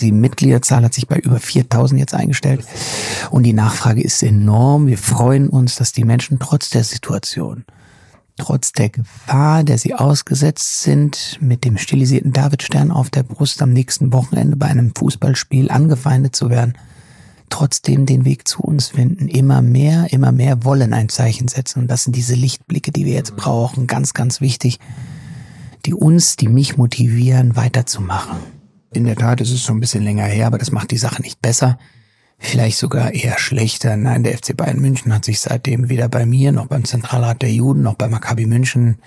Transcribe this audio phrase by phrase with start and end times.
[0.00, 2.64] Die Mitgliederzahl hat sich bei über 4000 jetzt eingestellt
[3.30, 4.86] und die Nachfrage ist enorm.
[4.86, 7.64] Wir freuen uns, dass die Menschen trotz der Situation,
[8.36, 13.72] trotz der Gefahr, der sie ausgesetzt sind, mit dem stilisierten Davidstern auf der Brust am
[13.72, 16.74] nächsten Wochenende bei einem Fußballspiel angefeindet zu werden,
[17.50, 19.28] trotzdem den Weg zu uns finden.
[19.28, 21.80] Immer mehr, immer mehr wollen ein Zeichen setzen.
[21.80, 23.86] Und das sind diese Lichtblicke, die wir jetzt brauchen.
[23.86, 24.78] Ganz, ganz wichtig.
[25.84, 28.59] Die uns, die mich motivieren, weiterzumachen.
[28.92, 31.22] In der Tat ist es schon ein bisschen länger her, aber das macht die Sache
[31.22, 31.78] nicht besser.
[32.38, 33.96] Vielleicht sogar eher schlechter.
[33.96, 37.52] Nein, der FC Bayern München hat sich seitdem weder bei mir noch beim Zentralrat der
[37.52, 38.98] Juden noch bei Maccabi München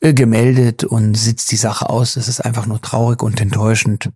[0.00, 2.14] äh, gemeldet und sitzt die Sache aus.
[2.14, 4.10] Das ist einfach nur traurig und enttäuschend.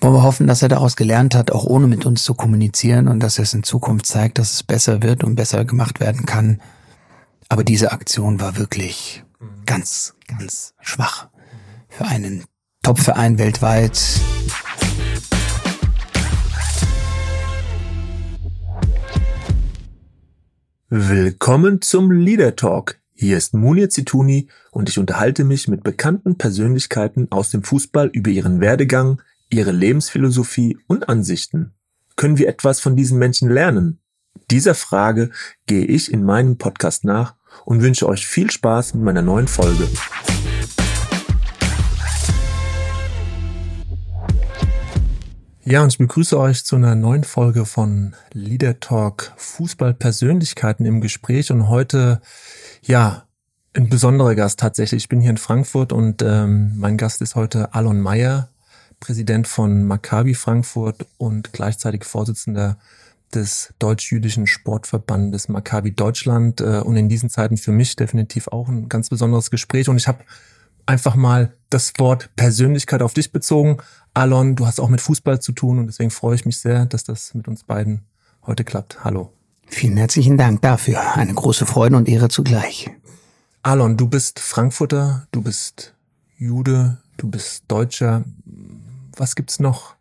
[0.00, 3.20] Wollen wir hoffen, dass er daraus gelernt hat, auch ohne mit uns zu kommunizieren und
[3.20, 6.60] dass er es in Zukunft zeigt, dass es besser wird und besser gemacht werden kann.
[7.48, 9.22] Aber diese Aktion war wirklich
[9.66, 11.28] ganz, ganz schwach
[11.88, 12.44] für einen
[12.82, 14.20] Topverein weltweit.
[20.88, 22.98] Willkommen zum Leader Talk.
[23.14, 28.30] Hier ist Munir Zituni und ich unterhalte mich mit bekannten Persönlichkeiten aus dem Fußball über
[28.30, 31.74] ihren Werdegang, ihre Lebensphilosophie und Ansichten.
[32.16, 34.00] Können wir etwas von diesen Menschen lernen?
[34.50, 35.30] Dieser Frage
[35.66, 39.88] gehe ich in meinem Podcast nach und wünsche euch viel Spaß mit meiner neuen Folge.
[45.64, 51.52] Ja, und ich begrüße euch zu einer neuen Folge von Leader Talk Fußballpersönlichkeiten im Gespräch
[51.52, 52.20] und heute,
[52.82, 53.28] ja,
[53.72, 55.04] ein besonderer Gast tatsächlich.
[55.04, 58.48] Ich bin hier in Frankfurt und ähm, mein Gast ist heute Alon Meyer,
[58.98, 62.76] Präsident von Maccabi Frankfurt und gleichzeitig Vorsitzender
[63.32, 66.60] des deutsch-jüdischen Sportverbandes Maccabi Deutschland.
[66.60, 69.88] Äh, und in diesen Zeiten für mich definitiv auch ein ganz besonderes Gespräch.
[69.88, 70.24] Und ich habe
[70.86, 73.78] einfach mal das Wort Persönlichkeit auf dich bezogen.
[74.14, 77.04] Alon, du hast auch mit Fußball zu tun und deswegen freue ich mich sehr, dass
[77.04, 78.02] das mit uns beiden
[78.46, 79.04] heute klappt.
[79.04, 79.32] Hallo.
[79.66, 81.16] Vielen herzlichen Dank dafür.
[81.16, 82.90] Eine große Freude und Ehre zugleich.
[83.62, 85.94] Alon, du bist Frankfurter, du bist
[86.36, 88.24] Jude, du bist Deutscher
[89.16, 89.94] was gibt's noch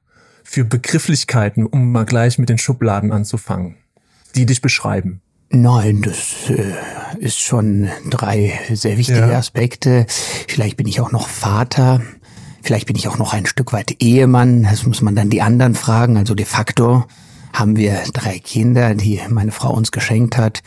[0.44, 3.78] für Begrifflichkeiten, um mal gleich mit den Schubladen anzufangen,
[4.36, 5.22] die dich beschreiben?
[5.50, 6.74] Nein, das äh,
[7.22, 9.38] ist schon drei sehr wichtige ja.
[9.38, 10.08] Aspekte.
[10.48, 12.02] Vielleicht bin ich auch noch Vater.
[12.64, 14.64] Vielleicht bin ich auch noch ein Stück weit Ehemann.
[14.64, 16.18] Das muss man dann die anderen fragen.
[16.18, 17.06] Also de facto
[17.54, 20.64] haben wir drei Kinder, die meine Frau uns geschenkt hat.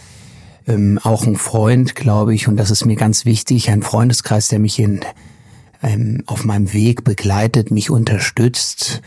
[0.68, 4.60] Ähm, auch ein Freund, glaube ich, und das ist mir ganz wichtig, ein Freundeskreis, der
[4.60, 5.00] mich in
[5.82, 9.02] ähm, auf meinem Weg begleitet, mich unterstützt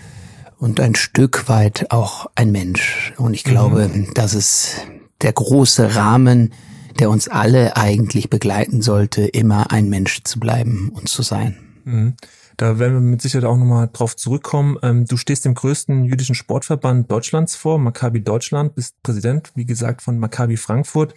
[0.60, 3.14] und ein Stück weit auch ein Mensch.
[3.18, 4.10] Und ich glaube, mhm.
[4.14, 4.86] das ist
[5.22, 6.52] der große Rahmen,
[7.00, 11.58] der uns alle eigentlich begleiten sollte, immer ein Mensch zu bleiben und zu sein.
[11.86, 12.16] Mhm.
[12.58, 14.78] Da werden wir mit Sicherheit auch nochmal drauf zurückkommen.
[14.82, 20.02] Ähm, du stehst dem größten jüdischen Sportverband Deutschlands vor, Maccabi Deutschland, bist Präsident, wie gesagt,
[20.02, 21.14] von Maccabi Frankfurt.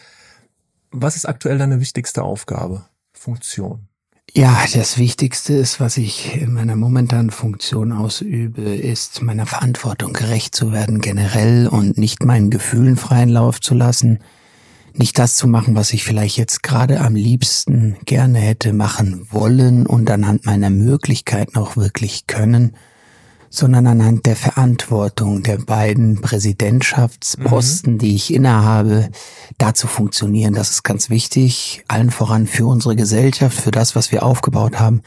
[0.91, 3.89] Was ist aktuell deine wichtigste Aufgabe, Funktion?
[4.33, 10.55] Ja, das Wichtigste ist, was ich in meiner momentanen Funktion ausübe, ist meiner Verantwortung gerecht
[10.55, 14.21] zu werden generell und nicht meinen Gefühlen freien Lauf zu lassen,
[14.95, 19.87] nicht das zu machen, was ich vielleicht jetzt gerade am liebsten gerne hätte machen wollen
[19.87, 22.75] und anhand meiner Möglichkeiten auch wirklich können,
[23.50, 27.99] sondern anhand der Verantwortung der beiden Präsidentschaftsposten, mhm.
[27.99, 29.11] die ich innehabe,
[29.59, 30.55] da zu funktionieren.
[30.55, 35.03] Das ist ganz wichtig, allen voran für unsere Gesellschaft, für das, was wir aufgebaut haben,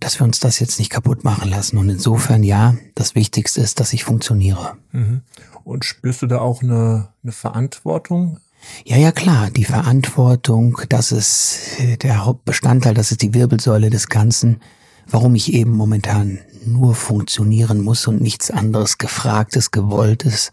[0.00, 1.78] dass wir uns das jetzt nicht kaputt machen lassen.
[1.78, 4.76] Und insofern, ja, das Wichtigste ist, dass ich funktioniere.
[4.90, 5.20] Mhm.
[5.62, 8.40] Und spürst du da auch eine, eine Verantwortung?
[8.84, 9.50] Ja, ja, klar.
[9.50, 14.60] Die Verantwortung, das ist äh, der Hauptbestandteil, das ist die Wirbelsäule des Ganzen,
[15.06, 20.50] warum ich eben momentan nur funktionieren muss und nichts anderes gefragtes, gewolltes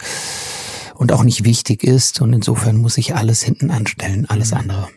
[0.95, 2.21] und auch nicht wichtig ist.
[2.21, 4.57] Und insofern muss ich alles hinten anstellen, alles mhm.
[4.57, 4.87] andere.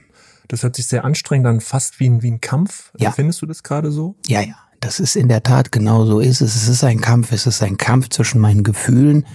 [0.48, 2.90] Das hört sich sehr anstrengend an, fast wie ein, wie ein Kampf.
[2.98, 3.12] Ja.
[3.12, 4.16] Findest du das gerade so?
[4.26, 4.54] Ja, ja.
[4.80, 6.56] Das ist in der Tat genau so ist es.
[6.56, 7.32] Es ist ein Kampf.
[7.32, 9.26] Es ist ein Kampf zwischen meinen Gefühlen,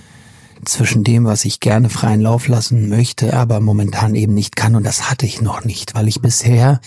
[0.63, 4.75] zwischen dem, was ich gerne freien Lauf lassen möchte, aber momentan eben nicht kann.
[4.75, 6.79] Und das hatte ich noch nicht, weil ich bisher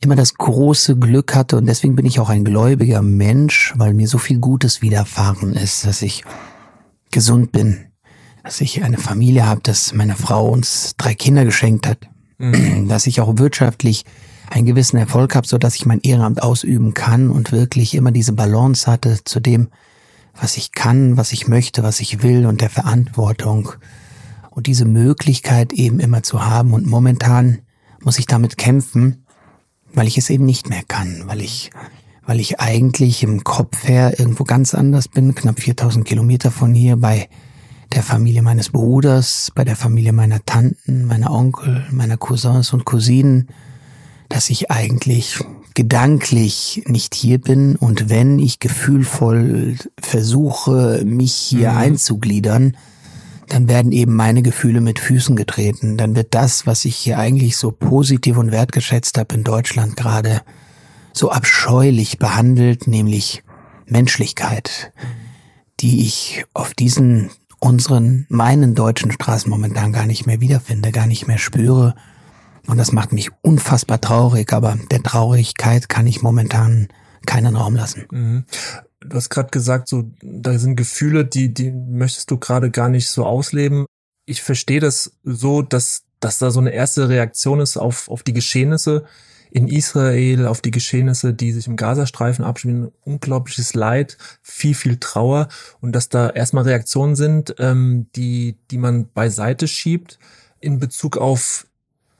[0.00, 4.08] immer das große Glück hatte und deswegen bin ich auch ein gläubiger Mensch, weil mir
[4.08, 6.22] so viel Gutes widerfahren ist, dass ich
[7.10, 7.86] gesund bin,
[8.44, 11.98] dass ich eine Familie habe, dass meine Frau uns drei Kinder geschenkt hat,
[12.38, 12.88] mhm.
[12.88, 14.04] dass ich auch wirtschaftlich
[14.50, 18.32] einen gewissen Erfolg habe, so dass ich mein Ehrenamt ausüben kann und wirklich immer diese
[18.32, 19.68] Balance hatte zu dem,
[20.40, 23.72] was ich kann, was ich möchte, was ich will und der Verantwortung.
[24.50, 26.72] Und diese Möglichkeit eben immer zu haben.
[26.72, 27.58] Und momentan
[28.02, 29.26] muss ich damit kämpfen,
[29.92, 31.70] weil ich es eben nicht mehr kann, weil ich
[32.26, 36.96] weil ich eigentlich im Kopf her irgendwo ganz anders bin, knapp 4000 Kilometer von hier
[36.96, 37.28] bei
[37.94, 43.48] der Familie meines Bruders, bei der Familie meiner Tanten, meiner Onkel, meiner Cousins und Cousinen,
[44.28, 45.38] dass ich eigentlich
[45.76, 51.76] gedanklich nicht hier bin und wenn ich gefühlvoll versuche, mich hier mhm.
[51.76, 52.76] einzugliedern,
[53.48, 55.98] dann werden eben meine Gefühle mit Füßen getreten.
[55.98, 60.40] Dann wird das, was ich hier eigentlich so positiv und wertgeschätzt habe in Deutschland gerade,
[61.12, 63.44] so abscheulich behandelt, nämlich
[63.84, 64.92] Menschlichkeit,
[65.80, 71.26] die ich auf diesen unseren, meinen deutschen Straßen momentan gar nicht mehr wiederfinde, gar nicht
[71.26, 71.94] mehr spüre.
[72.66, 76.88] Und das macht mich unfassbar traurig, aber der Traurigkeit kann ich momentan
[77.26, 78.06] keinen Raum lassen.
[78.10, 78.44] Mhm.
[79.00, 83.08] Du hast gerade gesagt, so da sind Gefühle, die die möchtest du gerade gar nicht
[83.08, 83.86] so ausleben.
[84.24, 88.32] Ich verstehe das so, dass dass da so eine erste Reaktion ist auf auf die
[88.32, 89.04] Geschehnisse
[89.50, 92.90] in Israel, auf die Geschehnisse, die sich im Gazastreifen abspielen.
[93.02, 95.48] Unglaubliches Leid, viel viel Trauer
[95.80, 100.18] und dass da erstmal Reaktionen sind, ähm, die die man beiseite schiebt
[100.58, 101.66] in Bezug auf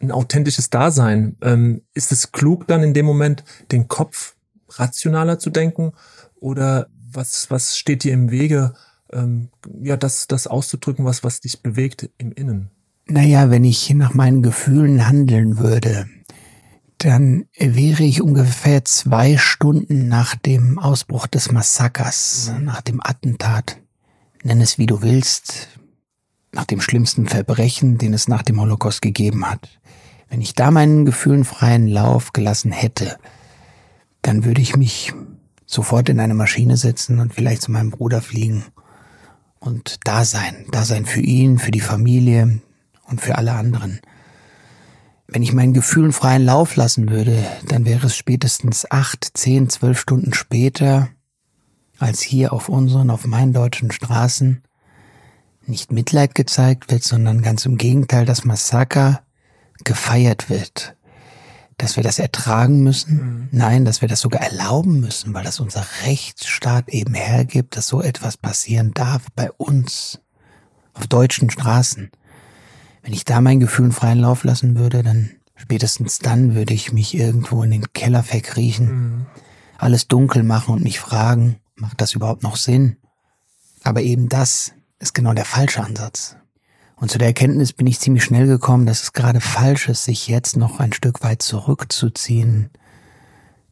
[0.06, 1.36] ein authentisches Dasein.
[1.42, 4.36] Ähm, ist es klug dann in dem Moment den Kopf
[4.70, 5.92] rationaler zu denken
[6.40, 8.74] oder was, was steht dir im Wege,
[9.12, 9.48] ähm,
[9.80, 12.70] ja, das, das auszudrücken, was, was dich bewegt im Innen?
[13.06, 16.06] Naja, wenn ich nach meinen Gefühlen handeln würde,
[16.98, 22.64] dann wäre ich ungefähr zwei Stunden nach dem Ausbruch des Massakers, mhm.
[22.64, 23.78] nach dem Attentat,
[24.42, 25.68] nenn es wie du willst,
[26.52, 29.68] nach dem schlimmsten Verbrechen, den es nach dem Holocaust gegeben hat.
[30.28, 33.16] Wenn ich da meinen Gefühlen freien Lauf gelassen hätte,
[34.22, 35.12] dann würde ich mich
[35.66, 38.64] sofort in eine Maschine setzen und vielleicht zu meinem Bruder fliegen
[39.58, 42.60] und da sein, da sein für ihn, für die Familie
[43.04, 44.00] und für alle anderen.
[45.28, 49.98] Wenn ich meinen Gefühlen freien Lauf lassen würde, dann wäre es spätestens acht, zehn, zwölf
[49.98, 51.08] Stunden später,
[51.98, 54.62] als hier auf unseren, auf meinen deutschen Straßen
[55.66, 59.25] nicht Mitleid gezeigt wird, sondern ganz im Gegenteil das Massaker
[59.84, 60.96] gefeiert wird
[61.78, 63.16] dass wir das ertragen müssen.
[63.16, 63.48] Mhm.
[63.52, 68.00] Nein, dass wir das sogar erlauben müssen, weil das unser Rechtsstaat eben hergibt, dass so
[68.00, 70.20] etwas passieren darf bei uns
[70.94, 72.10] auf deutschen Straßen.
[73.02, 77.14] Wenn ich da mein Gefühl freien Lauf lassen würde, dann spätestens dann würde ich mich
[77.14, 79.26] irgendwo in den Keller verkriechen, mhm.
[79.78, 82.96] alles dunkel machen und mich fragen, macht das überhaupt noch Sinn?
[83.82, 86.36] Aber eben das ist genau der falsche Ansatz.
[86.98, 90.28] Und zu der Erkenntnis bin ich ziemlich schnell gekommen, dass es gerade falsch ist, sich
[90.28, 92.70] jetzt noch ein Stück weit zurückzuziehen,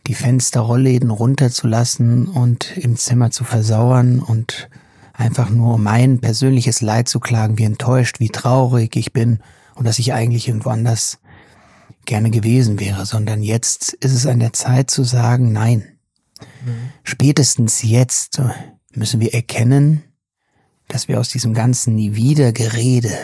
[0.06, 4.69] die Fensterrollläden runterzulassen und im Zimmer zu versauern und
[5.15, 9.38] einfach nur mein persönliches Leid zu klagen, wie enttäuscht, wie traurig ich bin
[9.75, 11.19] und dass ich eigentlich irgendwo anders
[12.05, 15.85] gerne gewesen wäre, sondern jetzt ist es an der Zeit zu sagen, nein.
[16.41, 16.91] Mhm.
[17.03, 18.43] Spätestens jetzt
[18.93, 20.03] müssen wir erkennen,
[20.89, 23.17] dass wir aus diesem ganzen Nie wieder Gerede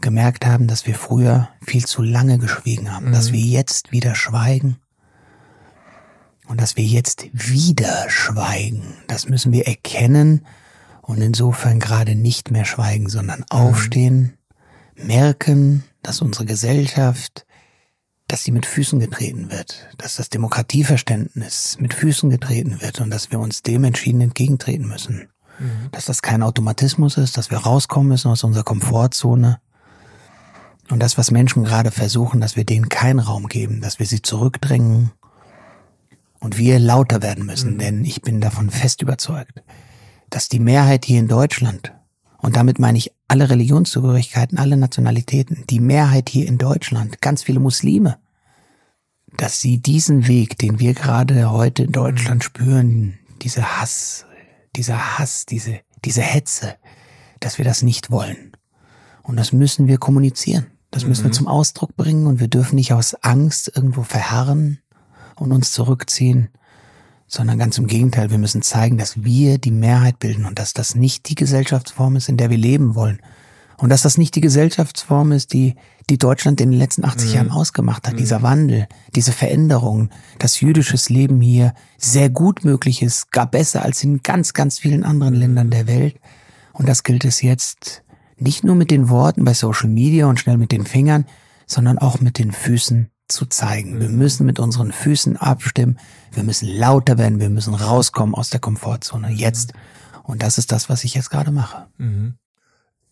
[0.00, 3.12] gemerkt haben, dass wir früher viel zu lange geschwiegen haben, mhm.
[3.12, 4.76] dass wir jetzt wieder schweigen
[6.48, 8.94] und dass wir jetzt wieder schweigen.
[9.08, 10.46] Das müssen wir erkennen
[11.02, 13.46] und insofern gerade nicht mehr schweigen, sondern mhm.
[13.50, 14.38] aufstehen,
[14.96, 17.46] merken, dass unsere Gesellschaft,
[18.28, 23.30] dass sie mit Füßen getreten wird, dass das Demokratieverständnis mit Füßen getreten wird und dass
[23.30, 25.29] wir uns dem entschieden entgegentreten müssen.
[25.60, 25.90] Mhm.
[25.92, 29.60] Dass das kein Automatismus ist, dass wir rauskommen müssen aus unserer Komfortzone.
[30.90, 34.22] Und das, was Menschen gerade versuchen, dass wir denen keinen Raum geben, dass wir sie
[34.22, 35.12] zurückdrängen
[36.40, 37.74] und wir lauter werden müssen.
[37.74, 37.78] Mhm.
[37.78, 39.62] Denn ich bin davon fest überzeugt,
[40.30, 41.92] dass die Mehrheit hier in Deutschland,
[42.38, 47.60] und damit meine ich alle Religionszugehörigkeiten, alle Nationalitäten, die Mehrheit hier in Deutschland, ganz viele
[47.60, 48.16] Muslime,
[49.36, 52.44] dass sie diesen Weg, den wir gerade heute in Deutschland mhm.
[52.44, 54.24] spüren, diese Hass,
[54.76, 56.76] dieser Hass, diese, diese Hetze,
[57.40, 58.52] dass wir das nicht wollen.
[59.22, 60.66] Und das müssen wir kommunizieren.
[60.90, 61.26] Das müssen mhm.
[61.26, 64.80] wir zum Ausdruck bringen und wir dürfen nicht aus Angst irgendwo verharren
[65.36, 66.48] und uns zurückziehen,
[67.26, 70.96] sondern ganz im Gegenteil, wir müssen zeigen, dass wir die Mehrheit bilden und dass das
[70.96, 73.20] nicht die Gesellschaftsform ist, in der wir leben wollen,
[73.80, 75.74] und dass das nicht die Gesellschaftsform ist, die,
[76.10, 77.34] die Deutschland in den letzten 80 mhm.
[77.34, 78.14] Jahren ausgemacht hat.
[78.14, 78.18] Mhm.
[78.18, 84.04] Dieser Wandel, diese Veränderung, dass jüdisches Leben hier sehr gut möglich ist, gar besser als
[84.04, 86.20] in ganz, ganz vielen anderen Ländern der Welt.
[86.74, 88.02] Und das gilt es jetzt
[88.36, 91.24] nicht nur mit den Worten bei Social Media und schnell mit den Fingern,
[91.66, 93.98] sondern auch mit den Füßen zu zeigen.
[93.98, 94.18] Wir mhm.
[94.18, 95.98] müssen mit unseren Füßen abstimmen.
[96.32, 97.40] Wir müssen lauter werden.
[97.40, 99.30] Wir müssen rauskommen aus der Komfortzone.
[99.30, 99.72] Jetzt.
[100.22, 101.86] Und das ist das, was ich jetzt gerade mache.
[101.96, 102.34] Mhm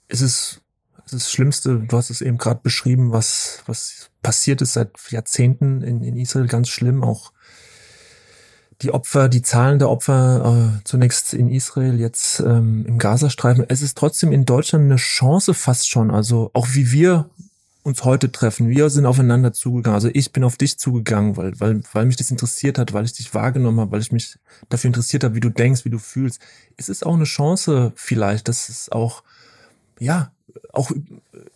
[0.09, 0.63] es ist
[1.11, 6.03] das Schlimmste, du hast es eben gerade beschrieben, was, was passiert ist seit Jahrzehnten in,
[6.03, 7.33] in Israel, ganz schlimm, auch
[8.83, 13.65] die Opfer, die Zahlen der Opfer äh, zunächst in Israel, jetzt ähm, im Gazastreifen.
[13.69, 16.11] Es ist trotzdem in Deutschland eine Chance fast schon.
[16.13, 17.29] Also auch wie wir
[17.83, 18.69] uns heute treffen.
[18.69, 19.95] Wir sind aufeinander zugegangen.
[19.95, 23.15] Also ich bin auf dich zugegangen, weil, weil, weil mich das interessiert hat, weil ich
[23.15, 24.39] dich wahrgenommen habe, weil ich mich
[24.69, 26.41] dafür interessiert habe, wie du denkst, wie du fühlst.
[26.77, 29.25] Es ist auch eine Chance vielleicht, dass es auch,
[30.01, 30.33] ja,
[30.73, 30.91] auch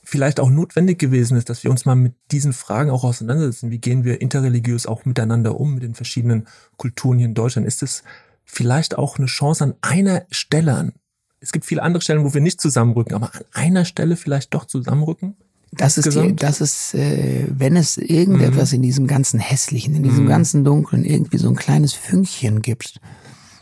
[0.02, 3.70] vielleicht auch notwendig gewesen ist, dass wir uns mal mit diesen Fragen auch auseinandersetzen.
[3.70, 6.46] Wie gehen wir interreligiös auch miteinander um, mit den verschiedenen
[6.76, 7.66] Kulturen hier in Deutschland?
[7.66, 8.02] Ist es
[8.44, 10.92] vielleicht auch eine Chance an einer Stelle an?
[11.40, 14.64] Es gibt viele andere Stellen, wo wir nicht zusammenrücken, aber an einer Stelle vielleicht doch
[14.66, 15.36] zusammenrücken?
[15.74, 18.76] Das ist, die, das ist, äh, wenn es irgendetwas mhm.
[18.76, 20.28] in diesem ganzen Hässlichen, in diesem mhm.
[20.28, 23.00] ganzen Dunklen irgendwie so ein kleines Fünkchen gibt.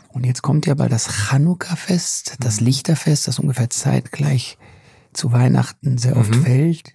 [0.09, 2.67] Und jetzt kommt ja bald das Chanukka-Fest, das mhm.
[2.67, 4.57] Lichterfest, das ungefähr zeitgleich
[5.13, 6.43] zu Weihnachten sehr oft mhm.
[6.43, 6.93] fällt.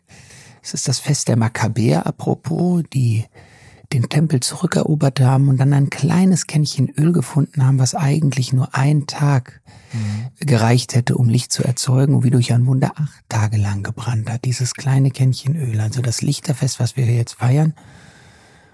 [0.63, 3.25] Es ist das Fest der Makkabäer, apropos, die
[3.93, 8.75] den Tempel zurückerobert haben und dann ein kleines Kännchen Öl gefunden haben, was eigentlich nur
[8.75, 9.61] ein Tag
[9.93, 10.45] mhm.
[10.45, 14.29] gereicht hätte, um Licht zu erzeugen und wie durch ein Wunder acht Tage lang gebrannt
[14.29, 14.45] hat.
[14.45, 17.75] Dieses kleine Kännchen Öl, also das Lichterfest, was wir jetzt feiern.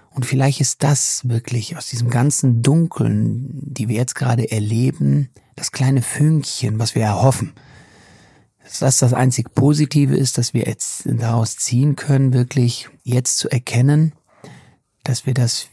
[0.09, 5.71] Und vielleicht ist das wirklich aus diesem ganzen Dunkeln, die wir jetzt gerade erleben, das
[5.71, 7.53] kleine Fünkchen, was wir erhoffen
[8.63, 13.49] dass das das einzig Positive ist, dass wir jetzt daraus ziehen können, wirklich jetzt zu
[13.49, 14.13] erkennen,
[15.03, 15.67] dass wir das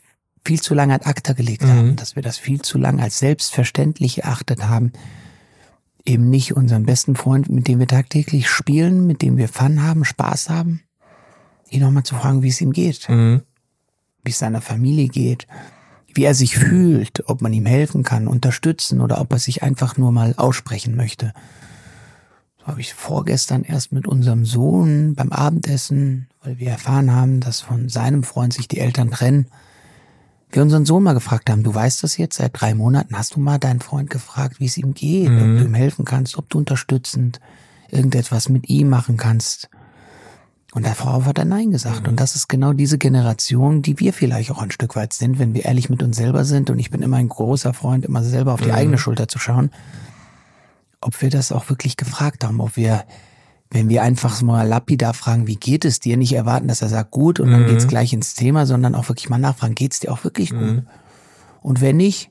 [0.45, 1.69] viel zu lange ad acta gelegt mhm.
[1.69, 4.93] haben, dass wir das viel zu lange als selbstverständlich erachtet haben,
[6.05, 10.05] eben nicht unseren besten Freund, mit dem wir tagtäglich spielen, mit dem wir Fun haben,
[10.05, 10.83] Spaß haben,
[11.69, 13.43] ihn nochmal zu fragen, wie es ihm geht, mhm.
[14.25, 15.47] wie es seiner Familie geht,
[16.13, 19.97] wie er sich fühlt, ob man ihm helfen kann, unterstützen oder ob er sich einfach
[19.97, 21.33] nur mal aussprechen möchte
[22.65, 27.89] habe ich vorgestern erst mit unserem Sohn beim Abendessen, weil wir erfahren haben, dass von
[27.89, 29.47] seinem Freund sich die Eltern trennen,
[30.53, 33.41] wir unseren Sohn mal gefragt haben, du weißt das jetzt seit drei Monaten, hast du
[33.41, 35.39] mal deinen Freund gefragt, wie es ihm geht, mhm.
[35.39, 37.41] ob du ihm helfen kannst, ob du unterstützend
[37.89, 39.69] irgendetwas mit ihm machen kannst.
[40.73, 42.03] Und der Frau hat er Nein gesagt.
[42.03, 42.11] Mhm.
[42.11, 45.55] Und das ist genau diese Generation, die wir vielleicht auch ein Stück weit sind, wenn
[45.55, 46.71] wir ehrlich mit uns selber sind.
[46.71, 48.75] Und ich bin immer ein großer Freund, immer selber auf die mhm.
[48.75, 49.71] eigene Schulter zu schauen
[51.01, 53.05] ob wir das auch wirklich gefragt haben, ob wir,
[53.71, 57.11] wenn wir einfach mal lapidar fragen, wie geht es dir, nicht erwarten, dass er sagt
[57.11, 57.53] gut und mhm.
[57.53, 60.61] dann geht's gleich ins Thema, sondern auch wirklich mal nachfragen, geht's dir auch wirklich gut?
[60.61, 60.87] Mhm.
[61.63, 62.31] Und wenn nicht,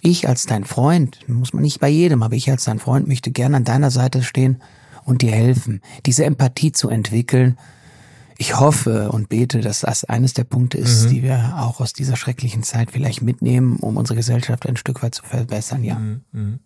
[0.00, 3.30] ich als dein Freund, muss man nicht bei jedem, aber ich als dein Freund möchte
[3.30, 4.62] gerne an deiner Seite stehen
[5.04, 7.58] und dir helfen, diese Empathie zu entwickeln.
[8.36, 11.10] Ich hoffe und bete, dass das eines der Punkte ist, mhm.
[11.10, 15.14] die wir auch aus dieser schrecklichen Zeit vielleicht mitnehmen, um unsere Gesellschaft ein Stück weit
[15.14, 15.98] zu verbessern, ja.
[15.98, 16.60] Mhm.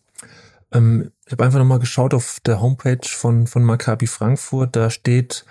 [0.72, 4.76] Ähm, ich habe einfach nochmal geschaut auf der Homepage von, von Maccabi Frankfurt.
[4.76, 5.44] Da steht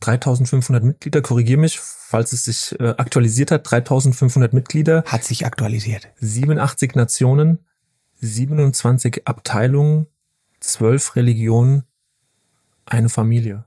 [0.00, 1.22] 3500 Mitglieder.
[1.22, 3.70] Korrigiere mich, falls es sich äh, aktualisiert hat.
[3.70, 5.04] 3500 Mitglieder.
[5.06, 6.08] Hat sich aktualisiert.
[6.20, 7.58] 87 Nationen,
[8.20, 10.06] 27 Abteilungen,
[10.60, 11.84] 12 Religionen,
[12.86, 13.64] eine Familie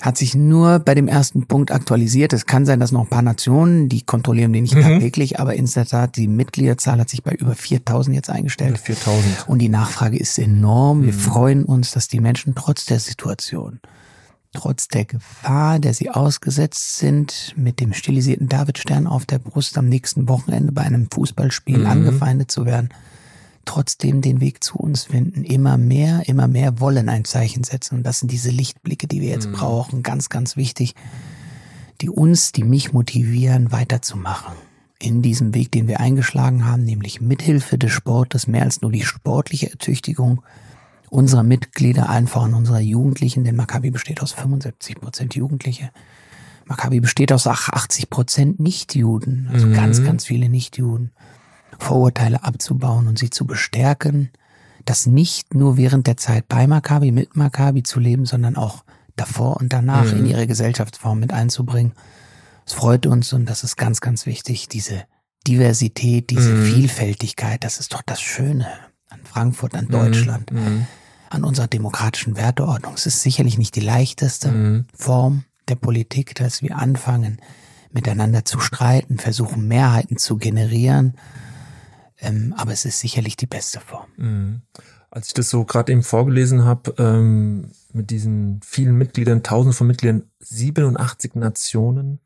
[0.00, 2.34] hat sich nur bei dem ersten Punkt aktualisiert.
[2.34, 4.82] Es kann sein, dass noch ein paar Nationen, die kontrollieren die nicht mhm.
[4.82, 8.70] tagtäglich, aber in der Tat, die Mitgliederzahl hat sich bei über 4000 jetzt eingestellt.
[8.70, 9.48] Über 4000.
[9.48, 11.02] Und die Nachfrage ist enorm.
[11.02, 11.18] Wir mhm.
[11.18, 13.80] freuen uns, dass die Menschen trotz der Situation,
[14.52, 19.88] trotz der Gefahr, der sie ausgesetzt sind, mit dem stilisierten Davidstern auf der Brust am
[19.88, 21.86] nächsten Wochenende bei einem Fußballspiel mhm.
[21.86, 22.90] angefeindet zu werden,
[23.66, 25.44] trotzdem den Weg zu uns finden.
[25.44, 27.96] Immer mehr, immer mehr wollen ein Zeichen setzen.
[27.96, 29.52] Und das sind diese Lichtblicke, die wir jetzt mhm.
[29.52, 30.02] brauchen.
[30.02, 30.94] Ganz, ganz wichtig.
[32.00, 34.54] Die uns, die mich motivieren, weiterzumachen.
[34.98, 39.02] In diesem Weg, den wir eingeschlagen haben, nämlich mithilfe des Sportes, mehr als nur die
[39.02, 40.42] sportliche Ertüchtigung
[41.10, 45.90] unserer Mitglieder, einfach an unserer Jugendlichen, denn Maccabi besteht aus 75 Prozent Jugendliche.
[46.66, 49.74] Maccabi besteht aus 80 Prozent Nichtjuden, also mhm.
[49.74, 51.12] ganz, ganz viele Nichtjuden.
[51.78, 54.30] Vorurteile abzubauen und sie zu bestärken,
[54.84, 58.84] das nicht nur während der Zeit bei Maccabi, mit Maccabi zu leben, sondern auch
[59.16, 60.20] davor und danach mhm.
[60.20, 61.92] in ihre Gesellschaftsform mit einzubringen.
[62.64, 65.04] Es freut uns und das ist ganz, ganz wichtig, diese
[65.46, 66.64] Diversität, diese mhm.
[66.64, 68.66] Vielfältigkeit, das ist doch das Schöne
[69.08, 69.90] an Frankfurt, an mhm.
[69.90, 70.86] Deutschland, mhm.
[71.30, 72.94] an unserer demokratischen Werteordnung.
[72.94, 74.86] Es ist sicherlich nicht die leichteste mhm.
[74.94, 77.38] Form der Politik, dass wir anfangen,
[77.92, 81.14] miteinander zu streiten, versuchen Mehrheiten zu generieren
[82.18, 84.06] ähm, aber es ist sicherlich die beste Form.
[84.16, 84.62] Mhm.
[85.10, 89.86] Als ich das so gerade eben vorgelesen habe, ähm, mit diesen vielen Mitgliedern, tausend von
[89.86, 92.20] Mitgliedern, 87 Nationen,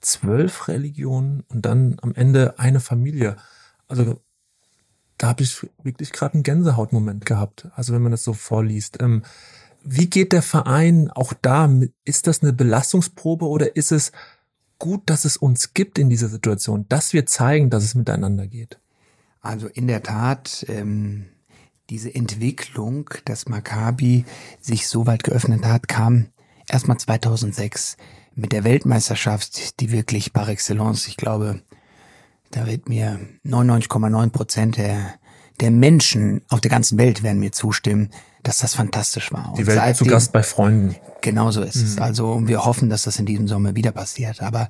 [0.00, 3.36] zwölf Religionen und dann am Ende eine Familie.
[3.86, 4.20] Also
[5.16, 7.68] da habe ich wirklich gerade einen Gänsehautmoment gehabt.
[7.74, 9.00] Also wenn man das so vorliest.
[9.00, 9.22] Ähm,
[9.82, 11.70] wie geht der Verein auch da?
[12.04, 14.12] Ist das eine Belastungsprobe oder ist es
[14.78, 18.78] gut, dass es uns gibt in dieser Situation, dass wir zeigen, dass es miteinander geht?
[19.48, 21.24] Also in der Tat, ähm,
[21.88, 24.26] diese Entwicklung, dass Maccabi
[24.60, 26.26] sich so weit geöffnet hat, kam
[26.68, 27.96] erstmal 2006
[28.34, 31.62] mit der Weltmeisterschaft, die wirklich par excellence, ich glaube,
[32.50, 35.14] da wird mir 99,9 Prozent der,
[35.60, 38.10] der Menschen auf der ganzen Welt werden mir zustimmen,
[38.42, 39.48] dass das fantastisch war.
[39.48, 40.94] Und die Welt seitdem, zu Gast bei Freunden.
[41.22, 41.84] Genauso ist mhm.
[41.84, 41.98] es.
[41.98, 44.42] Also wir hoffen, dass das in diesem Sommer wieder passiert.
[44.42, 44.68] Aber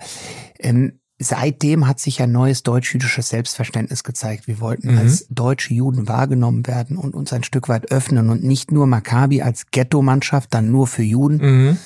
[0.61, 4.46] ähm, seitdem hat sich ein neues deutsch-jüdisches Selbstverständnis gezeigt.
[4.46, 4.98] Wir wollten mhm.
[4.98, 9.42] als deutsche Juden wahrgenommen werden und uns ein Stück weit öffnen und nicht nur Maccabi
[9.42, 11.78] als Ghetto-Mannschaft, dann nur für Juden, mhm.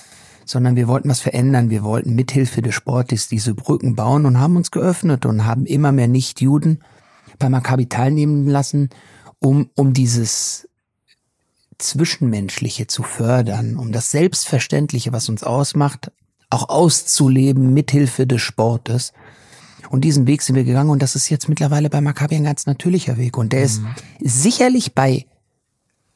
[0.45, 1.71] sondern wir wollten was verändern.
[1.71, 5.93] Wir wollten mithilfe des Sportes diese Brücken bauen und haben uns geöffnet und haben immer
[5.93, 6.81] mehr Nicht-Juden
[7.39, 8.91] bei Maccabi teilnehmen lassen,
[9.39, 10.69] um, um dieses
[11.79, 16.13] Zwischenmenschliche zu fördern, um das Selbstverständliche, was uns ausmacht,
[16.51, 19.13] auch auszuleben mithilfe des Sportes.
[19.93, 22.65] Und diesen Weg sind wir gegangen und das ist jetzt mittlerweile bei Maccabi ein ganz
[22.65, 23.37] natürlicher Weg.
[23.37, 23.65] Und der mhm.
[24.21, 25.27] ist sicherlich bei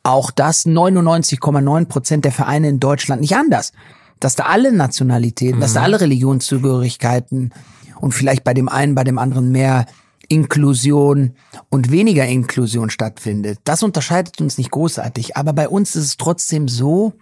[0.02, 3.73] auch das 99,9 Prozent der Vereine in Deutschland nicht anders.
[4.18, 5.61] Dass da alle Nationalitäten, mhm.
[5.61, 5.85] dass da mhm.
[5.85, 7.52] alle Religionszugehörigkeiten
[8.00, 9.85] und vielleicht bei dem einen, bei dem anderen mehr
[10.30, 11.33] Inklusion
[11.68, 13.59] und weniger Inklusion stattfindet.
[13.64, 15.37] Das unterscheidet uns nicht großartig.
[15.37, 17.12] Aber bei uns ist es trotzdem so,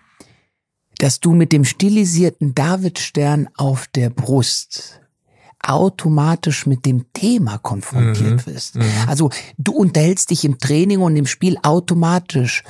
[0.99, 5.01] dass du mit dem stilisierten Davidstern auf der Brust
[5.69, 8.53] automatisch mit dem Thema konfrontiert mhm.
[8.53, 8.77] wirst.
[8.77, 8.85] Mhm.
[9.07, 12.63] Also du unterhältst dich im Training und im Spiel automatisch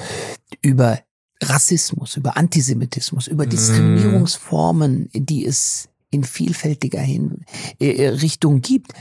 [0.63, 1.01] über
[1.43, 3.51] Rassismus, über Antisemitismus, über mhm.
[3.51, 7.45] Diskriminierungsformen, die es in vielfältiger Hin
[7.81, 8.93] äh, äh, Richtung gibt.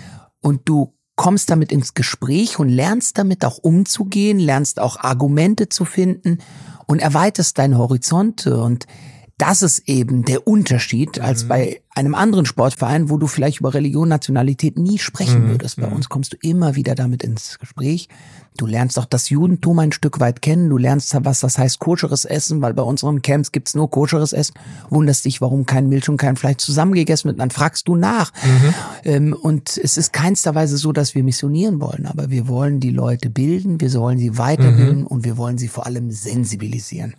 [0.41, 5.85] Und du kommst damit ins Gespräch und lernst damit auch umzugehen, lernst auch Argumente zu
[5.85, 6.39] finden
[6.87, 8.87] und erweiterst deine Horizonte und
[9.37, 11.47] das ist eben der Unterschied als mhm.
[11.47, 15.49] bei einem anderen Sportverein, wo du vielleicht über Religion, Nationalität nie sprechen mhm.
[15.49, 15.79] würdest.
[15.79, 15.93] Bei mhm.
[15.93, 18.09] uns kommst du immer wieder damit ins Gespräch.
[18.57, 20.69] Du lernst auch das Judentum ein Stück weit kennen.
[20.69, 24.53] Du lernst, was das heißt, koscheres Essen, weil bei unseren Camps gibt's nur koscheres Essen.
[24.91, 27.39] Wunderst dich, warum kein Milch und kein Fleisch zusammengegessen wird.
[27.39, 28.31] Dann fragst du nach.
[28.43, 28.73] Mhm.
[29.03, 32.91] Ähm, und es ist keinster Weise so, dass wir missionieren wollen, aber wir wollen die
[32.91, 35.07] Leute bilden, wir sollen sie weiterbilden mhm.
[35.07, 37.15] und wir wollen sie vor allem sensibilisieren.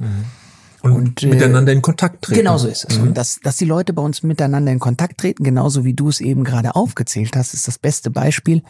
[0.85, 2.41] Und, und äh, miteinander in Kontakt treten.
[2.41, 2.99] Genau so ist es.
[2.99, 3.09] Mhm.
[3.09, 6.21] Und dass, dass die Leute bei uns miteinander in Kontakt treten, genauso wie du es
[6.21, 8.63] eben gerade aufgezählt hast, ist das beste Beispiel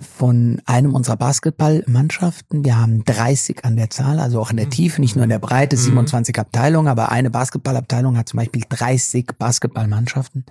[0.00, 2.64] von einem unserer Basketballmannschaften.
[2.64, 4.70] Wir haben 30 an der Zahl, also auch in der mhm.
[4.70, 6.40] Tiefe, nicht nur in der Breite, 27 mhm.
[6.40, 10.44] Abteilungen, aber eine Basketballabteilung hat zum Beispiel 30 Basketballmannschaften.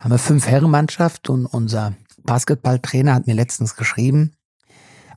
[0.00, 4.32] Haben wir fünf Herrenmannschaft und unser Basketballtrainer hat mir letztens geschrieben,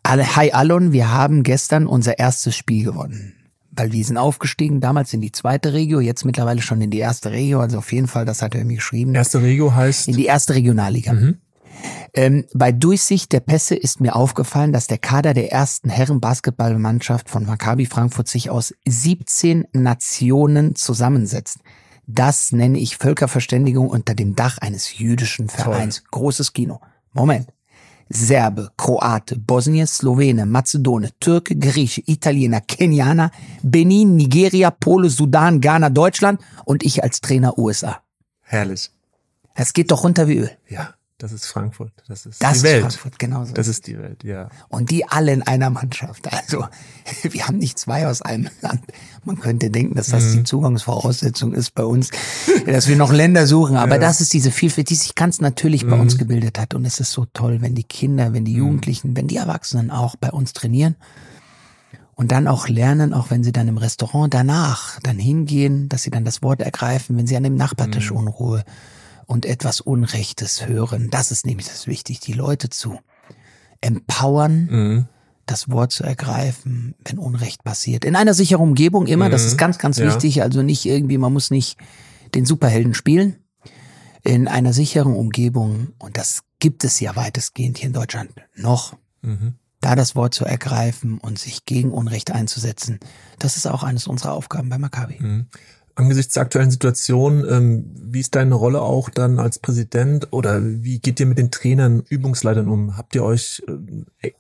[0.08, 3.37] Hi Alon, wir haben gestern unser erstes Spiel gewonnen
[3.78, 7.32] weil die sind aufgestiegen, damals in die zweite Regio, jetzt mittlerweile schon in die erste
[7.32, 9.14] Regio, also auf jeden Fall, das hat er mir geschrieben.
[9.16, 10.08] Erste Regio heißt?
[10.08, 11.14] In die erste Regionalliga.
[11.14, 11.38] Mhm.
[12.14, 17.46] Ähm, bei Durchsicht der Pässe ist mir aufgefallen, dass der Kader der ersten Herren-Basketballmannschaft von
[17.46, 21.60] Maccabi Frankfurt sich aus 17 Nationen zusammensetzt.
[22.08, 25.98] Das nenne ich Völkerverständigung unter dem Dach eines jüdischen Vereins.
[25.98, 26.08] Toll.
[26.12, 26.82] Großes Kino.
[27.14, 27.50] Moment.
[28.10, 33.32] Serbe, Kroate, Bosnier, Slowene, Mazedone, Türke, Grieche, Italiener, Kenianer,
[33.64, 38.02] Benin, Nigeria, Pole, Sudan, Ghana, Deutschland und ich als Trainer USA.
[38.42, 38.92] Herrlich.
[39.56, 40.52] Es geht doch runter wie Öl.
[40.70, 40.94] Ja.
[41.20, 41.92] Das ist Frankfurt.
[42.08, 42.82] Das ist das die Welt.
[42.82, 43.54] Frankfurt, genau so.
[43.54, 44.50] Das ist die Welt, ja.
[44.70, 46.32] Und die alle in einer Mannschaft.
[46.32, 46.68] Also,
[47.24, 48.82] wir haben nicht zwei aus einem Land.
[49.26, 50.34] Man könnte denken, dass das mhm.
[50.34, 52.12] die Zugangsvoraussetzung ist bei uns,
[52.68, 53.78] dass wir noch Länder suchen.
[53.78, 54.02] Aber ja.
[54.02, 55.90] das ist diese Vielfalt, die sich ganz natürlich mhm.
[55.90, 56.76] bei uns gebildet hat.
[56.76, 58.60] Und es ist so toll, wenn die Kinder, wenn die mhm.
[58.60, 60.98] Jugendlichen, wenn die Erwachsenen auch bei uns trainieren
[62.14, 66.12] und dann auch lernen, auch wenn sie dann im Restaurant danach dann hingehen, dass sie
[66.12, 68.18] dann das Wort ergreifen, wenn sie an dem Nachbartisch mhm.
[68.18, 68.64] Unruhe
[69.28, 71.10] und etwas Unrechtes hören.
[71.12, 73.00] Das ist nämlich das wichtig, die Leute zu
[73.82, 75.06] empowern, mhm.
[75.46, 78.06] das Wort zu ergreifen, wenn Unrecht passiert.
[78.06, 79.32] In einer sicheren Umgebung immer, mhm.
[79.32, 80.08] das ist ganz, ganz ja.
[80.08, 80.42] wichtig.
[80.42, 81.78] Also nicht irgendwie, man muss nicht
[82.34, 83.36] den Superhelden spielen.
[84.24, 89.56] In einer sicheren Umgebung, und das gibt es ja weitestgehend hier in Deutschland noch, mhm.
[89.82, 93.00] da das Wort zu ergreifen und sich gegen Unrecht einzusetzen,
[93.40, 95.20] das ist auch eines unserer Aufgaben bei Maccabi.
[95.98, 101.00] Angesichts der aktuellen Situation, ähm, wie ist deine Rolle auch dann als Präsident oder wie
[101.00, 102.98] geht ihr mit den Trainern, Übungsleitern um?
[102.98, 103.64] Habt ihr euch
[104.22, 104.32] äh,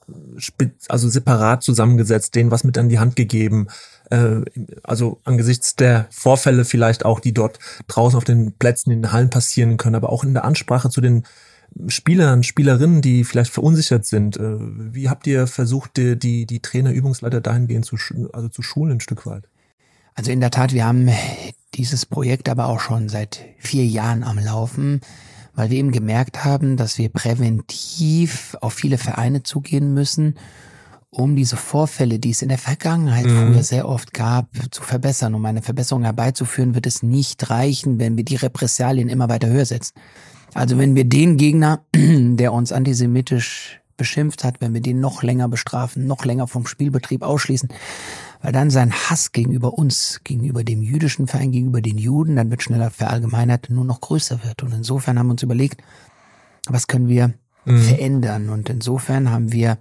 [0.87, 3.69] also separat zusammengesetzt, denen was mit an die Hand gegeben?
[4.11, 4.41] Äh,
[4.83, 9.31] also angesichts der Vorfälle vielleicht auch, die dort draußen auf den Plätzen in den Hallen
[9.31, 11.23] passieren können, aber auch in der Ansprache zu den
[11.87, 14.37] Spielern, Spielerinnen, die vielleicht verunsichert sind.
[14.37, 17.97] Äh, wie habt ihr versucht, die, die, die Trainer, Übungsleiter dahingehend zu,
[18.31, 19.47] also zu schulen ein Stück weit?
[20.17, 21.09] Also in der Tat, wir haben
[21.75, 25.01] dieses Projekt aber auch schon seit vier Jahren am Laufen,
[25.53, 30.33] weil wir eben gemerkt haben, dass wir präventiv auf viele Vereine zugehen müssen,
[31.11, 33.53] um diese Vorfälle, die es in der Vergangenheit mhm.
[33.53, 35.35] früher sehr oft gab, zu verbessern.
[35.35, 39.65] Um eine Verbesserung herbeizuführen, wird es nicht reichen, wenn wir die Repressalien immer weiter höher
[39.65, 39.93] setzen.
[40.55, 45.47] Also wenn wir den Gegner, der uns antisemitisch beschimpft hat, wenn wir den noch länger
[45.47, 47.69] bestrafen, noch länger vom Spielbetrieb ausschließen,
[48.41, 52.63] weil dann sein Hass gegenüber uns, gegenüber dem jüdischen Verein, gegenüber den Juden, dann wird
[52.63, 54.63] schneller verallgemeinert, nur noch größer wird.
[54.63, 55.81] Und insofern haben wir uns überlegt,
[56.67, 57.33] was können wir
[57.65, 57.81] mhm.
[57.81, 58.49] verändern?
[58.49, 59.77] Und insofern haben wir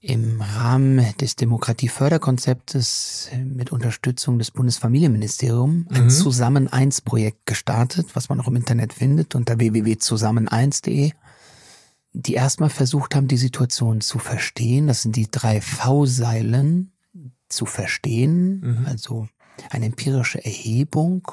[0.00, 6.10] im Rahmen des Demokratieförderkonzeptes mit Unterstützung des Bundesfamilienministeriums ein mhm.
[6.10, 11.12] Zusammen-1-Projekt gestartet, was man auch im Internet findet unter www.zusammen1.de,
[12.12, 14.86] die erstmal versucht haben, die Situation zu verstehen.
[14.86, 16.92] Das sind die drei V-Seilen
[17.48, 18.86] zu verstehen, mhm.
[18.86, 19.28] also
[19.70, 21.32] eine empirische Erhebung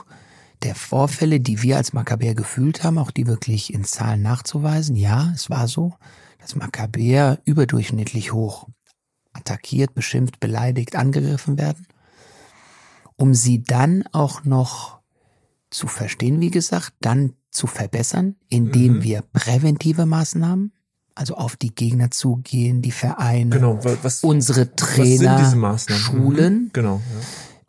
[0.63, 4.95] der Vorfälle, die wir als Makkabäer gefühlt haben, auch die wirklich in Zahlen nachzuweisen.
[4.95, 5.93] Ja, es war so,
[6.39, 8.67] dass Makkabäer überdurchschnittlich hoch
[9.33, 11.85] attackiert, beschimpft, beleidigt, angegriffen werden,
[13.15, 14.99] um sie dann auch noch
[15.69, 19.03] zu verstehen, wie gesagt, dann zu verbessern, indem mhm.
[19.03, 20.71] wir präventive Maßnahmen
[21.15, 25.79] also auf die Gegner zugehen, die Vereine, genau, was, unsere Trainer, mhm.
[25.79, 26.69] Schulen.
[26.73, 27.01] Genau.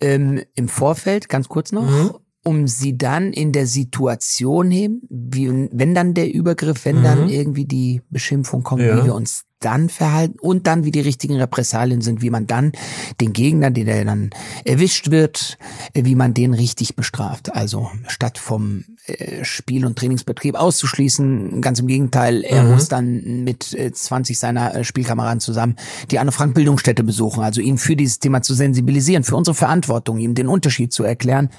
[0.00, 0.08] Ja.
[0.08, 2.10] Ähm, Im Vorfeld, ganz kurz noch, mhm.
[2.44, 7.04] um sie dann in der Situation heben, wie, wenn dann der Übergriff, wenn mhm.
[7.04, 8.98] dann irgendwie die Beschimpfung kommt, ja.
[8.98, 12.72] wie wir uns dann verhalten und dann wie die richtigen Repressalien sind, wie man dann
[13.20, 14.30] den Gegner, der dann
[14.64, 15.56] erwischt wird,
[15.94, 17.54] äh, wie man den richtig bestraft.
[17.54, 22.72] Also statt vom äh, Spiel- und Trainingsbetrieb auszuschließen, ganz im Gegenteil, er mhm.
[22.72, 25.76] muss dann mit 20 äh, seiner Spielkameraden zusammen
[26.10, 30.18] die Anne Frank Bildungsstätte besuchen, also ihn für dieses Thema zu sensibilisieren, für unsere Verantwortung,
[30.18, 31.50] ihm den Unterschied zu erklären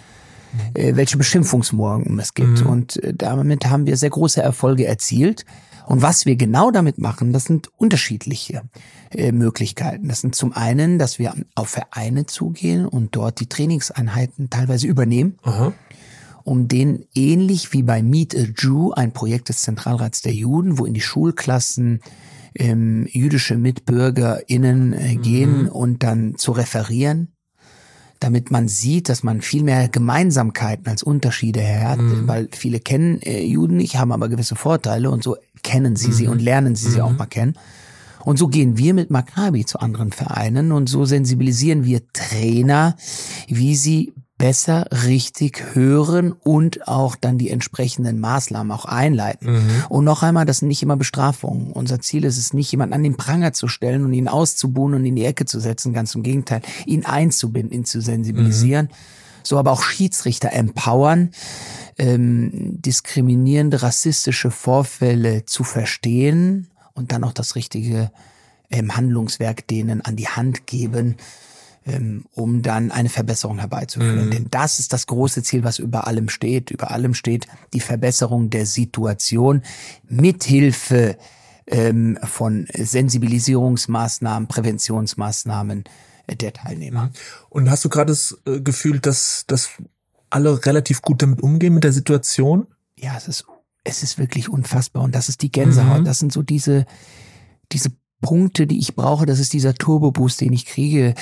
[0.74, 2.64] welche Beschimpfungsmorgen es gibt.
[2.64, 2.68] Mhm.
[2.68, 5.46] Und damit haben wir sehr große Erfolge erzielt.
[5.88, 8.64] Und was wir genau damit machen, das sind unterschiedliche
[9.10, 10.08] äh, Möglichkeiten.
[10.08, 15.38] Das sind zum einen, dass wir auf Vereine zugehen und dort die Trainingseinheiten teilweise übernehmen.
[15.44, 15.74] Aha
[16.48, 20.86] um den ähnlich wie bei Meet a Jew, ein Projekt des Zentralrats der Juden, wo
[20.86, 22.00] in die Schulklassen
[22.56, 25.68] ähm, jüdische MitbürgerInnen äh, gehen mhm.
[25.68, 27.34] und dann zu referieren,
[28.22, 32.30] damit man sieht, dass man viel mehr Gemeinsamkeiten als Unterschiede hat, mhm.
[32.30, 36.14] weil viele kennen äh, Juden nicht, haben aber gewisse Vorteile und so kennen sie mhm.
[36.14, 37.18] sie und lernen sie sie auch mhm.
[37.18, 37.54] mal kennen.
[38.24, 42.98] Und so gehen wir mit Maccabi zu anderen Vereinen und so sensibilisieren wir Trainer,
[43.48, 49.54] wie sie besser richtig hören und auch dann die entsprechenden Maßnahmen auch einleiten.
[49.54, 49.84] Mhm.
[49.90, 51.72] Und noch einmal, das sind nicht immer Bestrafungen.
[51.72, 55.06] Unser Ziel ist es nicht, jemanden an den Pranger zu stellen und ihn auszubuhen und
[55.06, 55.94] in die Ecke zu setzen.
[55.94, 58.88] Ganz im Gegenteil, ihn einzubinden, ihn zu sensibilisieren.
[58.88, 59.27] Mhm.
[59.44, 61.32] So aber auch Schiedsrichter empowern,
[61.98, 68.12] ähm, diskriminierende, rassistische Vorfälle zu verstehen und dann auch das richtige
[68.70, 71.16] ähm, Handlungswerk denen an die Hand geben,
[71.86, 74.28] ähm, um dann eine Verbesserung herbeizuführen.
[74.28, 74.32] Mhm.
[74.32, 76.70] Denn das ist das große Ziel, was über allem steht.
[76.70, 79.62] Über allem steht die Verbesserung der Situation
[80.08, 81.18] mithilfe
[81.66, 85.86] ähm, von Sensibilisierungsmaßnahmen, Präventionsmaßnahmen
[86.36, 87.12] der Teilnehmer.
[87.50, 89.70] Und hast du gerade das äh, Gefühl, dass, dass
[90.30, 92.68] alle relativ gut damit umgehen mit der Situation?
[92.98, 93.46] Ja, es ist,
[93.84, 95.04] es ist wirklich unfassbar.
[95.04, 96.02] Und das ist die Gänsehaut.
[96.02, 96.06] Mhm.
[96.06, 96.86] Das sind so diese,
[97.72, 99.26] diese Punkte, die ich brauche.
[99.26, 101.14] Das ist dieser Turbo-Boost, den ich kriege,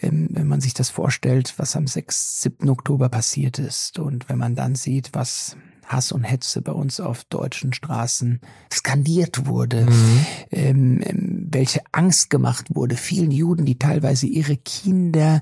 [0.00, 2.68] ähm, wenn man sich das vorstellt, was am 6., 7.
[2.68, 3.98] Oktober passiert ist.
[3.98, 8.40] Und wenn man dann sieht, was Hass und Hetze bei uns auf deutschen Straßen
[8.72, 10.26] skandiert wurde, mhm.
[10.50, 12.96] ähm, ähm, welche Angst gemacht wurde.
[12.96, 15.40] Vielen Juden, die teilweise ihre Kinder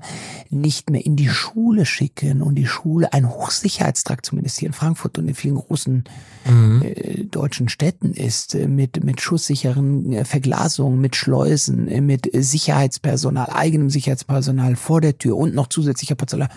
[0.49, 5.17] nicht mehr in die Schule schicken und die Schule ein Hochsicherheitstrakt, zumindest hier in Frankfurt
[5.17, 6.03] und in vielen großen
[6.45, 6.81] mhm.
[6.83, 13.49] äh, deutschen Städten ist, äh, mit, mit schusssicheren äh, Verglasungen, mit Schleusen, äh, mit Sicherheitspersonal,
[13.51, 16.49] eigenem Sicherheitspersonal vor der Tür und noch zusätzlicher Personal.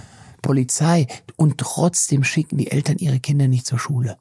[0.43, 4.17] Polizei und trotzdem schicken die Eltern ihre Kinder nicht zur Schule.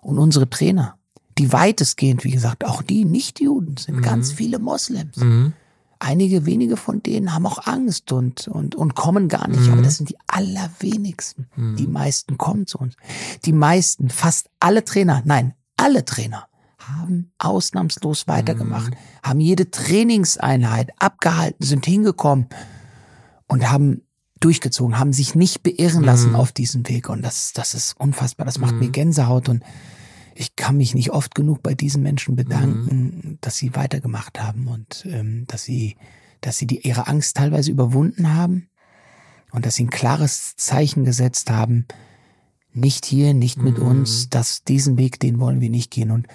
[0.00, 0.96] Und unsere Trainer,
[1.38, 4.02] die weitestgehend, wie gesagt, auch die Nicht-Juden sind mhm.
[4.02, 5.16] ganz viele Moslems.
[5.16, 5.52] Mhm.
[5.98, 9.72] Einige wenige von denen haben auch Angst und, und, und kommen gar nicht, mhm.
[9.72, 11.48] aber das sind die allerwenigsten.
[11.56, 11.76] Mhm.
[11.76, 12.94] Die meisten kommen zu uns.
[13.44, 16.46] Die meisten, fast alle Trainer, nein, alle Trainer
[16.78, 18.96] haben ausnahmslos weitergemacht, mhm.
[19.22, 22.46] haben jede Trainingseinheit abgehalten, sind hingekommen
[23.46, 24.02] und haben
[24.40, 26.36] durchgezogen, haben sich nicht beirren lassen mhm.
[26.36, 27.08] auf diesem Weg.
[27.08, 28.46] Und das, das ist unfassbar.
[28.46, 28.80] Das macht mhm.
[28.80, 29.48] mir Gänsehaut.
[29.48, 29.62] Und
[30.34, 33.38] ich kann mich nicht oft genug bei diesen Menschen bedanken, mhm.
[33.40, 35.96] dass sie weitergemacht haben und ähm, dass sie,
[36.40, 38.68] dass sie die, ihre Angst teilweise überwunden haben
[39.52, 41.86] und dass sie ein klares Zeichen gesetzt haben.
[42.72, 43.86] nicht hier, nicht mit Mhm.
[43.86, 46.12] uns, das, diesen Weg, den wollen wir nicht gehen.
[46.12, 46.28] Und,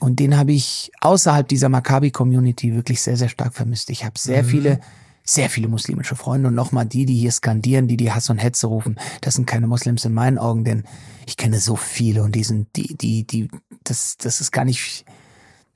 [0.00, 3.90] und den habe ich außerhalb dieser Maccabi-Community wirklich sehr, sehr stark vermisst.
[3.90, 4.46] Ich habe sehr Mhm.
[4.46, 4.80] viele,
[5.24, 8.66] sehr viele muslimische Freunde und nochmal die, die hier skandieren, die die Hass und Hetze
[8.66, 10.84] rufen, das sind keine Muslims in meinen Augen, denn
[11.26, 13.48] ich kenne so viele und die sind, die, die, die,
[13.84, 15.04] das, das ist gar nicht,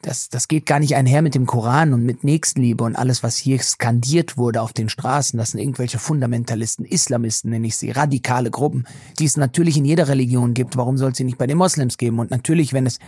[0.03, 3.37] das, das geht gar nicht einher mit dem Koran und mit Nächstenliebe und alles, was
[3.37, 5.39] hier skandiert wurde auf den Straßen.
[5.39, 8.87] Das sind irgendwelche Fundamentalisten, Islamisten nenne ich sie, radikale Gruppen,
[9.19, 10.77] die es natürlich in jeder Religion gibt.
[10.77, 12.19] Warum soll es sie nicht bei den Moslems geben?
[12.19, 12.99] Und natürlich, wenn es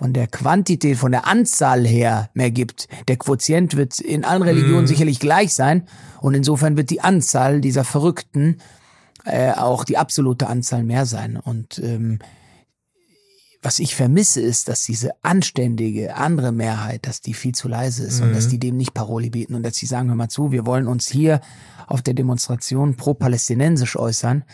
[0.00, 2.88] von der Quantität, von der Anzahl her mehr gibt.
[3.08, 5.86] Der Quotient wird in allen Religionen sicherlich gleich sein
[6.22, 8.62] und insofern wird die Anzahl dieser Verrückten
[9.26, 11.36] äh, auch die absolute Anzahl mehr sein.
[11.36, 12.18] Und ähm,
[13.60, 18.22] was ich vermisse, ist, dass diese anständige andere Mehrheit, dass die viel zu leise ist
[18.22, 20.64] und dass die dem nicht Paroli bieten und dass sie sagen, hör mal zu, wir
[20.64, 21.42] wollen uns hier
[21.86, 24.44] auf der Demonstration pro-palästinensisch äußern,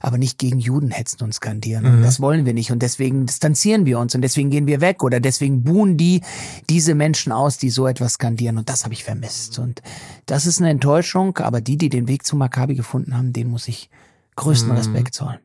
[0.00, 1.84] aber nicht gegen Juden hetzen und skandieren.
[1.86, 5.02] Und das wollen wir nicht und deswegen distanzieren wir uns und deswegen gehen wir weg
[5.02, 6.22] oder deswegen buhen die
[6.68, 9.58] diese Menschen aus, die so etwas skandieren und das habe ich vermisst.
[9.58, 9.82] Und
[10.26, 13.68] das ist eine Enttäuschung, aber die, die den Weg zu Maccabi gefunden haben, denen muss
[13.68, 13.90] ich
[14.36, 15.38] größten Respekt zollen.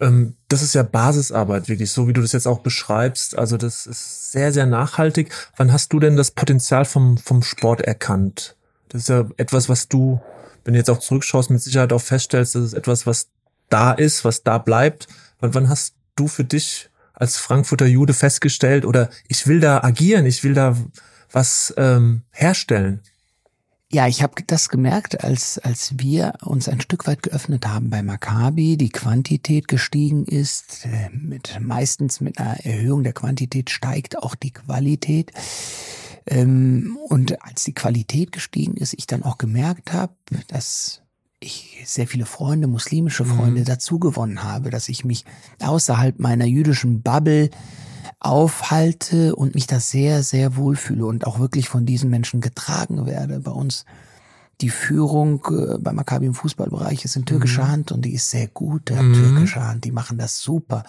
[0.00, 3.38] Ähm, das ist ja Basisarbeit, wirklich, so wie du das jetzt auch beschreibst.
[3.38, 5.32] Also das ist sehr, sehr nachhaltig.
[5.56, 8.56] Wann hast du denn das Potenzial vom, vom Sport erkannt?
[8.88, 10.20] Das ist ja etwas, was du,
[10.64, 13.28] wenn du jetzt auch zurückschaust, mit Sicherheit auch feststellst, das ist etwas, was
[13.68, 15.08] da ist, was da bleibt.
[15.40, 20.26] Wann, wann hast du für dich als Frankfurter Jude festgestellt oder ich will da agieren,
[20.26, 20.76] ich will da
[21.30, 23.00] was ähm, herstellen?
[23.92, 28.04] Ja, ich habe das gemerkt, als, als wir uns ein Stück weit geöffnet haben bei
[28.04, 34.36] Maccabi, die Quantität gestiegen ist, äh, mit, meistens mit einer Erhöhung der Quantität steigt auch
[34.36, 35.32] die Qualität.
[36.26, 40.14] Ähm, und als die Qualität gestiegen ist, ich dann auch gemerkt habe,
[40.48, 41.02] dass
[41.40, 45.24] ich sehr viele Freunde, muslimische Freunde dazu gewonnen habe, dass ich mich
[45.60, 47.48] außerhalb meiner jüdischen Bubble
[48.18, 53.40] aufhalte und mich da sehr, sehr wohlfühle und auch wirklich von diesen Menschen getragen werde.
[53.40, 53.86] Bei uns
[54.60, 58.48] die Führung äh, bei Maccabi im Fußballbereich ist in türkischer Hand und die ist sehr
[58.48, 60.84] gut, der türkischer Hand, die machen das super.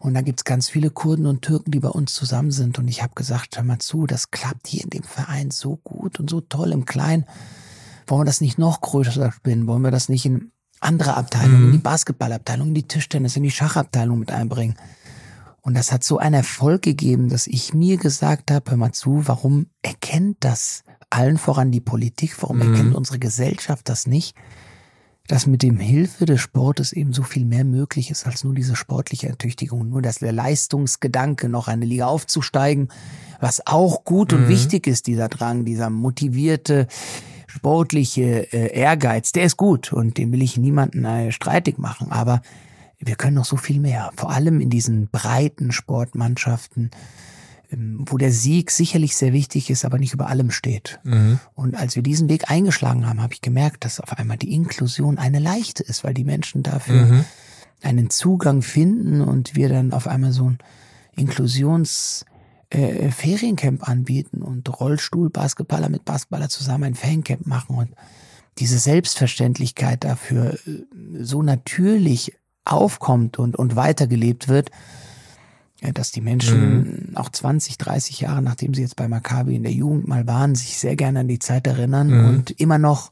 [0.00, 2.78] Und da gibt's ganz viele Kurden und Türken, die bei uns zusammen sind.
[2.78, 6.20] Und ich habe gesagt, hör mal zu, das klappt hier in dem Verein so gut
[6.20, 7.24] und so toll im Kleinen.
[8.06, 9.66] Wollen wir das nicht noch größer spinnen?
[9.66, 13.50] Wollen wir das nicht in andere Abteilungen, in die Basketballabteilung, in die Tischtennis, in die
[13.50, 14.76] Schachabteilung mit einbringen?
[15.60, 19.26] Und das hat so einen Erfolg gegeben, dass ich mir gesagt habe, hör mal zu,
[19.26, 24.36] warum erkennt das allen voran die Politik, warum erkennt unsere Gesellschaft das nicht,
[25.28, 28.74] dass mit dem Hilfe des Sportes eben so viel mehr möglich ist als nur diese
[28.74, 32.88] sportliche Ertüchtigung, nur dass der Leistungsgedanke noch eine Liga aufzusteigen,
[33.38, 36.88] was auch gut und wichtig ist, dieser Drang, dieser motivierte,
[37.46, 42.40] sportliche äh, Ehrgeiz, der ist gut und den will ich niemanden äh, streitig machen, aber
[42.98, 46.90] wir können noch so viel mehr, vor allem in diesen breiten Sportmannschaften,
[47.70, 51.00] wo der Sieg sicherlich sehr wichtig ist, aber nicht über allem steht.
[51.54, 55.18] Und als wir diesen Weg eingeschlagen haben, habe ich gemerkt, dass auf einmal die Inklusion
[55.18, 57.24] eine leichte ist, weil die Menschen dafür
[57.82, 60.58] einen Zugang finden und wir dann auf einmal so ein
[61.16, 62.24] Inklusions
[62.70, 67.90] äh, Feriencamp anbieten und Rollstuhl-Basketballer mit Basketballer zusammen ein Fancamp machen und
[68.58, 70.84] diese Selbstverständlichkeit dafür äh,
[71.20, 74.70] so natürlich aufkommt und, und weitergelebt wird,
[75.94, 80.08] dass die Menschen auch 20, 30 Jahre, nachdem sie jetzt bei Maccabi in der Jugend
[80.08, 83.10] mal waren, sich sehr gerne an die Zeit erinnern und immer noch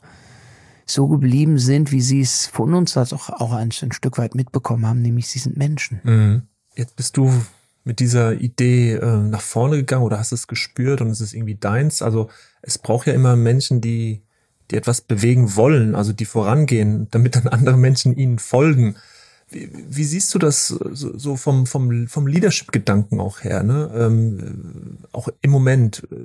[0.85, 4.35] so geblieben sind, wie sie es von uns das auch, auch ein, ein Stück weit
[4.35, 6.01] mitbekommen haben, nämlich sie sind Menschen.
[6.05, 6.43] Mhm.
[6.77, 7.33] Jetzt bist du
[7.85, 11.55] mit dieser Idee äh, nach vorne gegangen oder hast es gespürt und es ist irgendwie
[11.55, 12.03] deins.
[12.03, 12.31] Also
[12.63, 14.23] es braucht ja immer Menschen, die,
[14.71, 18.97] die etwas bewegen wollen, also die vorangehen, damit dann andere Menschen ihnen folgen.
[19.49, 23.63] Wie, wie siehst du das so, so vom, vom, vom Leadership-Gedanken auch her?
[23.63, 23.91] Ne?
[23.95, 26.17] Ähm, auch im Moment äh,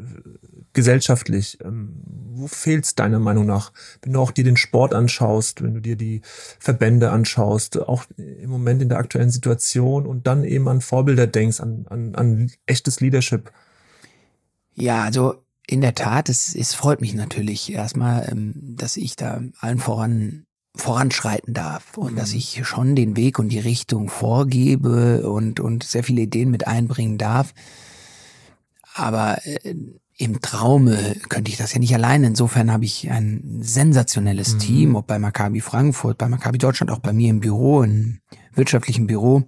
[0.74, 1.60] gesellschaftlich.
[1.64, 2.02] Ähm,
[2.34, 3.72] wo fehlt's deiner Meinung nach?
[4.02, 6.22] Wenn du auch dir den Sport anschaust, wenn du dir die
[6.60, 11.60] Verbände anschaust, auch im Moment in der aktuellen Situation und dann eben an Vorbilder denkst,
[11.60, 13.52] an, an, an echtes Leadership.
[14.74, 19.42] Ja, also in der Tat, es, es freut mich natürlich erstmal, ähm, dass ich da
[19.60, 25.60] allen voran voranschreiten darf und dass ich schon den Weg und die Richtung vorgebe und,
[25.60, 27.54] und sehr viele Ideen mit einbringen darf.
[28.94, 29.76] Aber äh,
[30.18, 32.24] im Traume könnte ich das ja nicht allein.
[32.24, 37.12] Insofern habe ich ein sensationelles Team, ob bei Maccabi Frankfurt, bei Maccabi Deutschland, auch bei
[37.12, 38.20] mir im Büro, im
[38.54, 39.44] wirtschaftlichen Büro.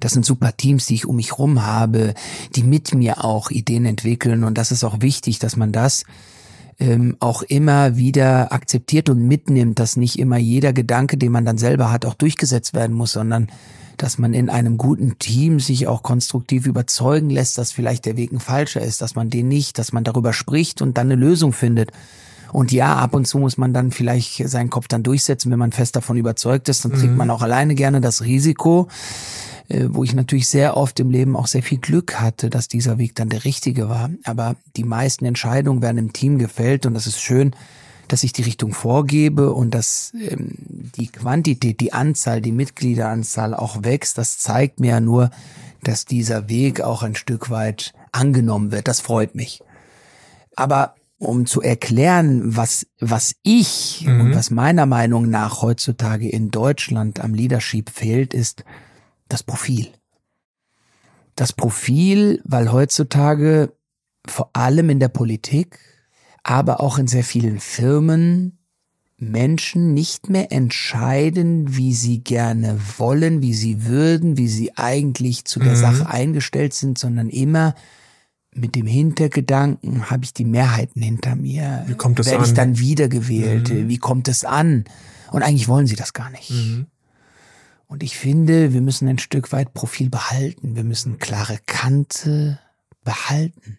[0.00, 2.14] Das sind super Teams, die ich um mich rum habe,
[2.54, 4.44] die mit mir auch Ideen entwickeln.
[4.44, 6.04] Und das ist auch wichtig, dass man das
[6.78, 11.58] ähm, auch immer wieder akzeptiert und mitnimmt, dass nicht immer jeder Gedanke, den man dann
[11.58, 13.48] selber hat, auch durchgesetzt werden muss, sondern
[13.96, 18.32] dass man in einem guten Team sich auch konstruktiv überzeugen lässt, dass vielleicht der Weg
[18.32, 21.52] ein falscher ist, dass man den nicht, dass man darüber spricht und dann eine Lösung
[21.52, 21.90] findet.
[22.52, 25.72] Und ja, ab und zu muss man dann vielleicht seinen Kopf dann durchsetzen, wenn man
[25.72, 26.84] fest davon überzeugt ist.
[26.84, 27.16] Dann trägt mhm.
[27.16, 28.88] man auch alleine gerne das Risiko,
[29.68, 32.98] äh, wo ich natürlich sehr oft im Leben auch sehr viel Glück hatte, dass dieser
[32.98, 34.10] Weg dann der richtige war.
[34.24, 37.54] Aber die meisten Entscheidungen werden im Team gefällt und das ist schön,
[38.08, 40.54] dass ich die Richtung vorgebe und dass ähm,
[40.96, 45.30] die Quantität, die Anzahl, die Mitgliederanzahl auch wächst, das zeigt mir ja nur,
[45.82, 48.88] dass dieser Weg auch ein Stück weit angenommen wird.
[48.88, 49.62] Das freut mich.
[50.56, 54.20] Aber um zu erklären, was, was ich mhm.
[54.20, 58.64] und was meiner Meinung nach heutzutage in Deutschland am Leadership fehlt, ist
[59.28, 59.88] das Profil.
[61.34, 63.72] Das Profil, weil heutzutage
[64.26, 65.78] vor allem in der Politik
[66.42, 68.58] aber auch in sehr vielen Firmen
[69.18, 75.58] Menschen nicht mehr entscheiden, wie sie gerne wollen, wie sie würden, wie sie eigentlich zu
[75.58, 75.80] der mhm.
[75.80, 77.74] Sache eingestellt sind, sondern immer
[78.58, 81.84] mit dem Hintergedanken, habe ich die Mehrheiten hinter mir?
[81.86, 83.70] Wie kommt es Werde ich dann wiedergewählt?
[83.70, 83.88] Mhm.
[83.88, 84.84] Wie kommt es an?
[85.30, 86.50] Und eigentlich wollen sie das gar nicht.
[86.50, 86.86] Mhm.
[87.86, 90.76] Und ich finde, wir müssen ein Stück weit Profil behalten.
[90.76, 92.58] Wir müssen klare Kante
[93.02, 93.78] behalten.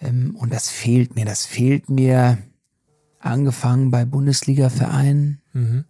[0.00, 1.24] Ähm, und das fehlt mir.
[1.24, 2.38] Das fehlt mir
[3.18, 5.84] angefangen bei Bundesliga-Vereinen, mhm.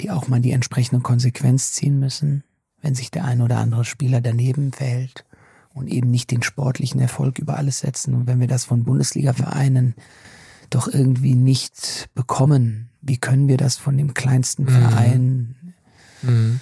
[0.00, 2.44] die auch mal die entsprechende Konsequenz ziehen müssen,
[2.82, 5.24] wenn sich der ein oder andere Spieler daneben verhält
[5.78, 8.14] und eben nicht den sportlichen Erfolg über alles setzen.
[8.14, 9.94] Und wenn wir das von Bundesliga-Vereinen
[10.70, 14.68] doch irgendwie nicht bekommen, wie können wir das von dem kleinsten mhm.
[14.68, 15.56] Verein
[16.22, 16.60] mhm.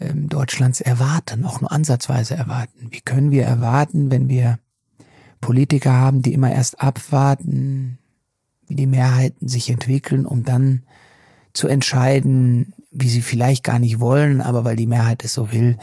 [0.00, 2.88] ähm, Deutschlands erwarten, auch nur ansatzweise erwarten?
[2.90, 4.58] Wie können wir erwarten, wenn wir
[5.40, 7.98] Politiker haben, die immer erst abwarten,
[8.66, 10.84] wie die Mehrheiten sich entwickeln, um dann
[11.52, 15.76] zu entscheiden, wie sie vielleicht gar nicht wollen, aber weil die Mehrheit es so will.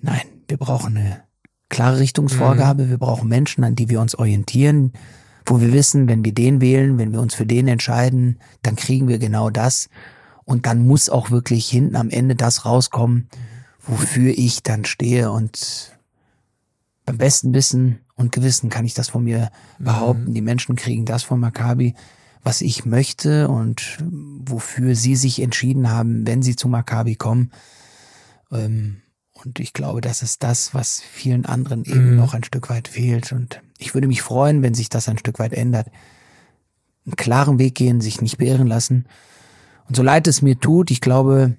[0.00, 1.25] Nein, wir brauchen eine
[1.68, 2.90] klare Richtungsvorgabe, mhm.
[2.90, 4.92] wir brauchen Menschen, an die wir uns orientieren,
[5.44, 9.08] wo wir wissen, wenn wir den wählen, wenn wir uns für den entscheiden, dann kriegen
[9.08, 9.88] wir genau das.
[10.44, 13.28] Und dann muss auch wirklich hinten am Ende das rauskommen,
[13.80, 15.30] wofür ich dann stehe.
[15.30, 15.96] Und
[17.04, 20.30] beim besten Wissen und Gewissen kann ich das von mir behaupten.
[20.30, 20.34] Mhm.
[20.34, 21.94] Die Menschen kriegen das von Maccabi,
[22.42, 27.50] was ich möchte und wofür sie sich entschieden haben, wenn sie zu Maccabi kommen.
[28.52, 29.02] Ähm,
[29.44, 32.16] und ich glaube, das ist das, was vielen anderen eben mhm.
[32.16, 33.32] noch ein Stück weit fehlt.
[33.32, 35.88] Und ich würde mich freuen, wenn sich das ein Stück weit ändert.
[37.04, 39.06] Einen klaren Weg gehen, sich nicht beirren lassen.
[39.88, 41.56] Und so leid es mir tut, ich glaube,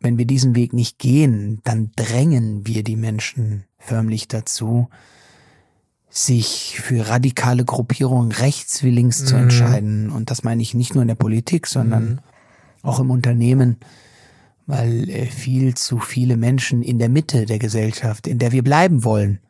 [0.00, 4.88] wenn wir diesen Weg nicht gehen, dann drängen wir die Menschen förmlich dazu,
[6.10, 9.26] sich für radikale Gruppierungen rechtswillings mhm.
[9.26, 10.10] zu entscheiden.
[10.10, 12.18] Und das meine ich nicht nur in der Politik, sondern mhm.
[12.82, 13.78] auch im Unternehmen,
[14.66, 19.04] weil äh, viel zu viele Menschen in der Mitte der Gesellschaft, in der wir bleiben
[19.04, 19.40] wollen,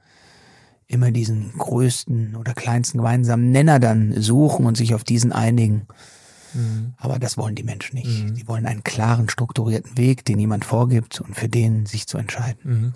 [0.87, 5.87] immer diesen größten oder kleinsten gemeinsamen Nenner dann suchen und sich auf diesen einigen.
[6.55, 6.95] Mhm.
[6.97, 8.25] Aber das wollen die Menschen nicht.
[8.25, 8.35] Mhm.
[8.35, 12.61] Die wollen einen klaren, strukturierten Weg, den jemand vorgibt und für den sich zu entscheiden.
[12.63, 12.93] Mhm.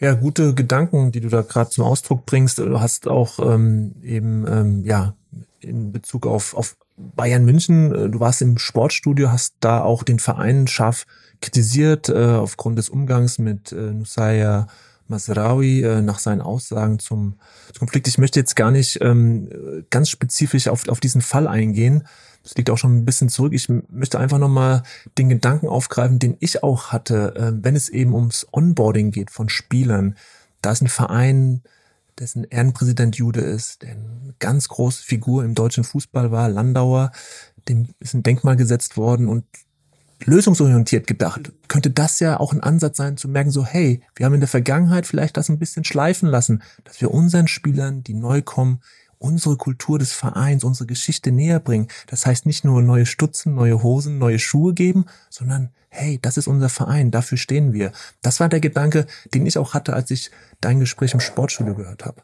[0.00, 2.58] Ja, gute Gedanken, die du da gerade zum Ausdruck bringst.
[2.58, 5.14] Du hast auch ähm, eben ähm, ja
[5.60, 10.18] in Bezug auf, auf Bayern München, äh, du warst im Sportstudio, hast da auch den
[10.18, 11.06] Verein scharf
[11.44, 14.66] kritisiert äh, aufgrund des Umgangs mit äh, Nusaya
[15.08, 17.34] Masraoui äh, nach seinen Aussagen zum,
[17.72, 18.08] zum Konflikt.
[18.08, 22.04] Ich möchte jetzt gar nicht ähm, ganz spezifisch auf, auf diesen Fall eingehen,
[22.44, 23.54] das liegt auch schon ein bisschen zurück.
[23.54, 24.82] Ich möchte einfach nochmal
[25.16, 29.48] den Gedanken aufgreifen, den ich auch hatte, äh, wenn es eben ums Onboarding geht von
[29.48, 30.16] Spielern.
[30.60, 31.62] Da ist ein Verein,
[32.18, 37.12] dessen Ehrenpräsident Jude ist, der eine ganz große Figur im deutschen Fußball war, Landauer,
[37.66, 39.44] dem ist ein Denkmal gesetzt worden und
[40.26, 44.34] lösungsorientiert gedacht, könnte das ja auch ein Ansatz sein, zu merken, so, hey, wir haben
[44.34, 48.42] in der Vergangenheit vielleicht das ein bisschen schleifen lassen, dass wir unseren Spielern, die neu
[48.42, 48.80] kommen,
[49.18, 51.88] unsere Kultur des Vereins, unsere Geschichte näher bringen.
[52.08, 56.48] Das heißt nicht nur neue Stutzen, neue Hosen, neue Schuhe geben, sondern hey, das ist
[56.48, 57.92] unser Verein, dafür stehen wir.
[58.20, 62.04] Das war der Gedanke, den ich auch hatte, als ich dein Gespräch im Sportstudio gehört
[62.04, 62.22] habe.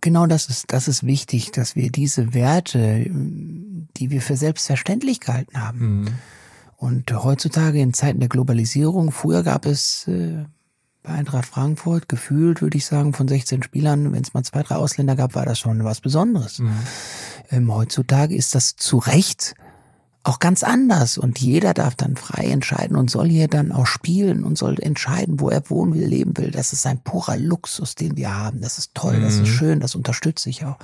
[0.00, 5.60] Genau das ist, das ist wichtig, dass wir diese Werte, die wir für selbstverständlich gehalten
[5.60, 6.00] haben.
[6.00, 6.08] Mhm.
[6.82, 10.44] Und heutzutage in Zeiten der Globalisierung, früher gab es äh,
[11.04, 14.74] bei Eintracht Frankfurt gefühlt, würde ich sagen, von 16 Spielern, wenn es mal zwei, drei
[14.74, 16.58] Ausländer gab, war das schon was Besonderes.
[16.58, 16.72] Mhm.
[17.52, 19.54] Ähm, heutzutage ist das zu Recht
[20.24, 24.42] auch ganz anders und jeder darf dann frei entscheiden und soll hier dann auch spielen
[24.42, 26.50] und soll entscheiden, wo er wohnen will, leben will.
[26.50, 28.60] Das ist ein purer Luxus, den wir haben.
[28.60, 29.22] Das ist toll, mhm.
[29.22, 29.46] das ist mhm.
[29.46, 30.78] schön, das unterstütze ich auch.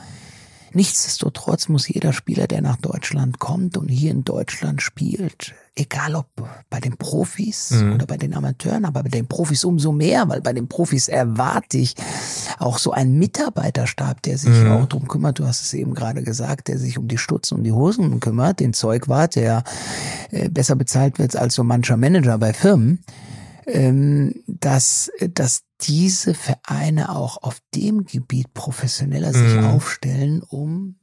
[0.72, 6.26] Nichtsdestotrotz muss jeder Spieler, der nach Deutschland kommt und hier in Deutschland spielt, egal ob
[6.70, 7.94] bei den Profis mhm.
[7.94, 11.78] oder bei den Amateuren, aber bei den Profis umso mehr, weil bei den Profis erwarte
[11.78, 11.94] ich
[12.58, 14.72] auch so einen Mitarbeiterstab, der sich mhm.
[14.72, 15.38] auch drum kümmert.
[15.38, 18.60] Du hast es eben gerade gesagt, der sich um die Stutzen und die Hosen kümmert,
[18.60, 19.64] den Zeugwart, der
[20.30, 23.04] äh, besser bezahlt wird als so mancher Manager bei Firmen
[23.68, 29.64] ähm, dass, dass diese Vereine auch auf dem Gebiet professioneller sich mhm.
[29.64, 30.96] aufstellen, um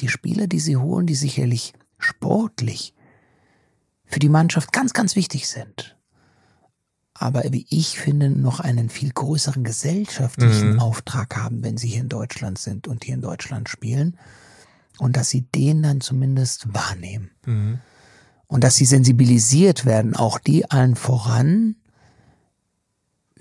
[0.00, 2.94] die Spieler, die sie holen, die sicherlich sportlich
[4.06, 5.96] für die Mannschaft ganz, ganz wichtig sind,
[7.14, 10.80] aber wie ich finde, noch einen viel größeren gesellschaftlichen mhm.
[10.80, 14.18] Auftrag haben, wenn sie hier in Deutschland sind und hier in Deutschland spielen.
[14.98, 17.30] Und dass sie den dann zumindest wahrnehmen.
[17.46, 17.78] Mhm.
[18.48, 21.76] Und dass sie sensibilisiert werden, auch die allen voran,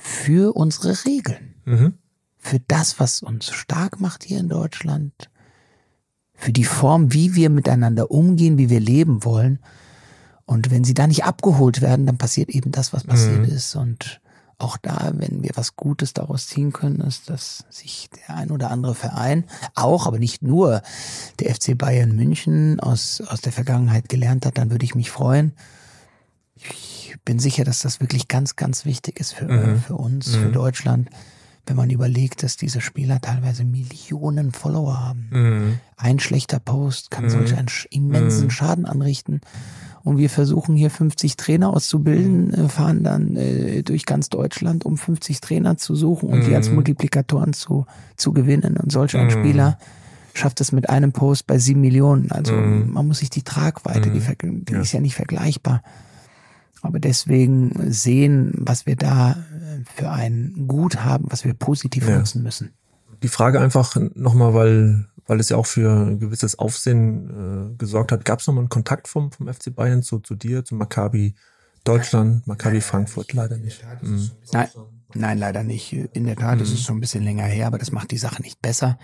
[0.02, 1.56] für unsere Regeln.
[1.66, 1.94] Mhm.
[2.38, 5.30] Für das, was uns stark macht hier in Deutschland.
[6.34, 9.60] Für die Form, wie wir miteinander umgehen, wie wir leben wollen.
[10.46, 13.56] Und wenn sie da nicht abgeholt werden, dann passiert eben das, was passiert mhm.
[13.56, 13.76] ist.
[13.76, 14.22] Und
[14.58, 18.72] auch da, wenn wir was Gutes daraus ziehen können, ist, dass sich der ein oder
[18.72, 19.46] andere Verein,
[19.76, 20.82] auch, aber nicht nur
[21.40, 25.54] der FC Bayern München aus, aus der Vergangenheit gelernt hat, dann würde ich mich freuen.
[26.56, 29.82] Ich bin sicher, dass das wirklich ganz, ganz wichtig ist für, mhm.
[29.82, 30.42] für uns, mhm.
[30.42, 31.10] für Deutschland,
[31.66, 35.30] wenn man überlegt, dass diese Spieler teilweise Millionen Follower haben.
[35.32, 35.80] Mhm.
[35.96, 37.60] Ein schlechter Post kann solch mhm.
[37.60, 38.52] einen immensen mhm.
[38.52, 39.42] Schaden anrichten.
[40.04, 42.54] Und wir versuchen hier 50 Trainer auszubilden, mhm.
[42.54, 46.72] äh, fahren dann äh, durch ganz Deutschland, um 50 Trainer zu suchen und die als
[46.72, 47.86] Multiplikatoren zu,
[48.18, 48.78] zu gewinnen.
[48.78, 49.78] Und solch ein Spieler
[50.34, 52.32] schafft es mit einem Post bei sieben Millionen.
[52.32, 54.22] Also man muss sich die Tragweite, die,
[54.66, 54.82] die ja.
[54.82, 55.84] ist ja nicht vergleichbar.
[56.82, 59.36] Aber deswegen sehen, was wir da äh,
[59.96, 62.18] für ein Gut haben, was wir positiv ja.
[62.18, 62.72] nutzen müssen.
[63.24, 68.12] Die Frage einfach nochmal, weil, weil es ja auch für ein gewisses Aufsehen äh, gesorgt
[68.12, 68.26] hat.
[68.26, 71.36] Gab es nochmal einen Kontakt vom, vom FC Bayern zu, zu dir, zu Maccabi
[71.84, 73.34] Deutschland, Maccabi Frankfurt?
[73.34, 73.84] Leider nicht.
[74.02, 74.32] Mhm.
[74.52, 74.70] Nein,
[75.14, 75.94] nein, leider nicht.
[75.94, 76.64] In der Tat, mhm.
[76.64, 78.98] es ist schon ein bisschen länger her, aber das macht die Sache nicht besser.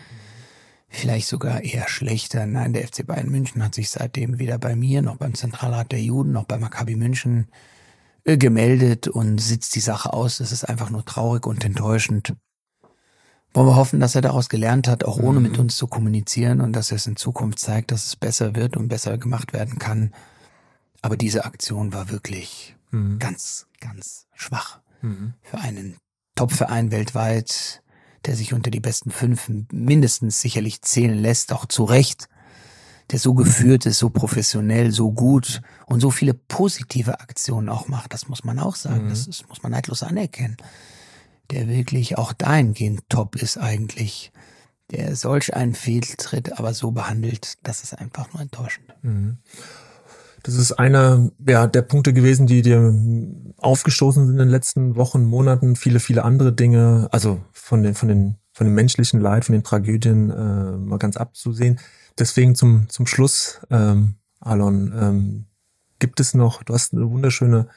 [0.90, 2.46] Vielleicht sogar eher schlechter.
[2.46, 6.02] Nein, der FC Bayern München hat sich seitdem weder bei mir noch beim Zentralrat der
[6.02, 7.48] Juden noch bei Maccabi München
[8.24, 10.38] äh, gemeldet und sitzt die Sache aus.
[10.38, 12.34] Das ist einfach nur traurig und enttäuschend.
[13.54, 15.62] Wollen wir hoffen, dass er daraus gelernt hat, auch ohne mit mhm.
[15.62, 18.88] uns zu kommunizieren und dass er es in Zukunft zeigt, dass es besser wird und
[18.88, 20.14] besser gemacht werden kann.
[21.02, 23.20] Aber diese Aktion war wirklich mhm.
[23.20, 24.80] ganz, ganz schwach.
[25.02, 25.34] Mhm.
[25.42, 25.98] Für einen
[26.36, 27.82] Topverein weltweit,
[28.26, 32.28] der sich unter die besten fünf mindestens sicherlich zählen lässt, auch zu Recht
[33.12, 38.14] der so geführt ist, so professionell, so gut und so viele positive Aktionen auch macht.
[38.14, 39.06] Das muss man auch sagen.
[39.06, 39.10] Mhm.
[39.10, 40.58] Das, das muss man neidlos anerkennen.
[41.52, 44.32] Der wirklich auch dahingehend top ist eigentlich.
[44.92, 48.94] Der solch einen Fehltritt aber so behandelt, das ist einfach nur enttäuschend.
[49.02, 49.38] Mhm.
[50.44, 52.94] Das ist einer ja, der Punkte gewesen, die dir
[53.58, 55.76] aufgestoßen sind in den letzten Wochen, Monaten.
[55.76, 59.64] Viele, viele andere Dinge, also von den, von den, von den menschlichen Leid, von den
[59.64, 61.80] Tragödien äh, mal ganz abzusehen.
[62.18, 65.46] Deswegen zum, zum Schluss, ähm, Alon, ähm,
[66.00, 67.68] gibt es noch, du hast eine wunderschöne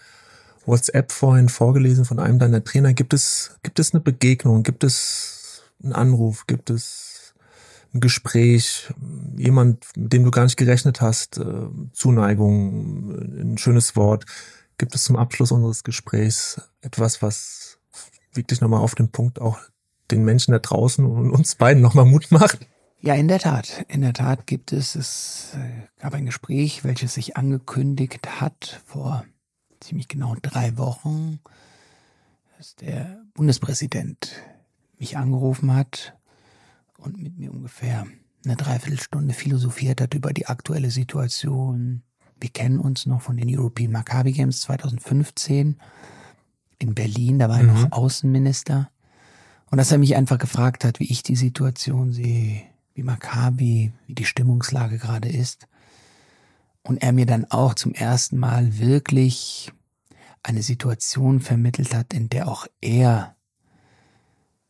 [0.67, 2.93] WhatsApp vorhin vorgelesen von einem deiner Trainer.
[2.93, 4.63] Gibt es, gibt es eine Begegnung?
[4.63, 6.47] Gibt es einen Anruf?
[6.47, 7.10] Gibt es
[7.95, 8.93] ein Gespräch?
[9.37, 11.39] Jemand, mit dem du gar nicht gerechnet hast?
[11.39, 14.27] Äh, Zuneigung, ein schönes Wort?
[14.79, 17.79] Gibt es zum Abschluss unseres Gesprächs etwas, was
[18.33, 19.59] wirklich nochmal auf den Punkt auch
[20.11, 22.67] den Menschen da draußen und uns beiden nochmal Mut macht?
[23.03, 23.85] Ja, in der Tat.
[23.89, 29.25] In der Tat gibt es, es äh, gab ein Gespräch, welches sich angekündigt hat vor
[29.81, 31.41] ziemlich genau drei Wochen,
[32.59, 34.33] dass der Bundespräsident
[34.99, 36.15] mich angerufen hat
[37.01, 38.07] und mit mir ungefähr
[38.45, 42.03] eine Dreiviertelstunde philosophiert hat über die aktuelle Situation.
[42.41, 45.77] Wir kennen uns noch von den European Maccabi Games 2015
[46.79, 47.75] in Berlin, da war er mhm.
[47.75, 48.91] noch Außenminister.
[49.71, 52.63] Und dass er mich einfach gefragt hat, wie ich die Situation sehe,
[52.95, 55.69] wie Maccabi, wie die Stimmungslage gerade ist.
[56.83, 59.71] Und er mir dann auch zum ersten Mal wirklich
[60.43, 63.37] eine Situation vermittelt hat, in der auch er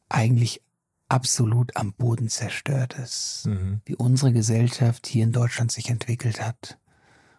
[0.09, 0.61] eigentlich
[1.11, 3.81] absolut am Boden zerstört ist, mhm.
[3.85, 6.79] wie unsere Gesellschaft hier in Deutschland sich entwickelt hat.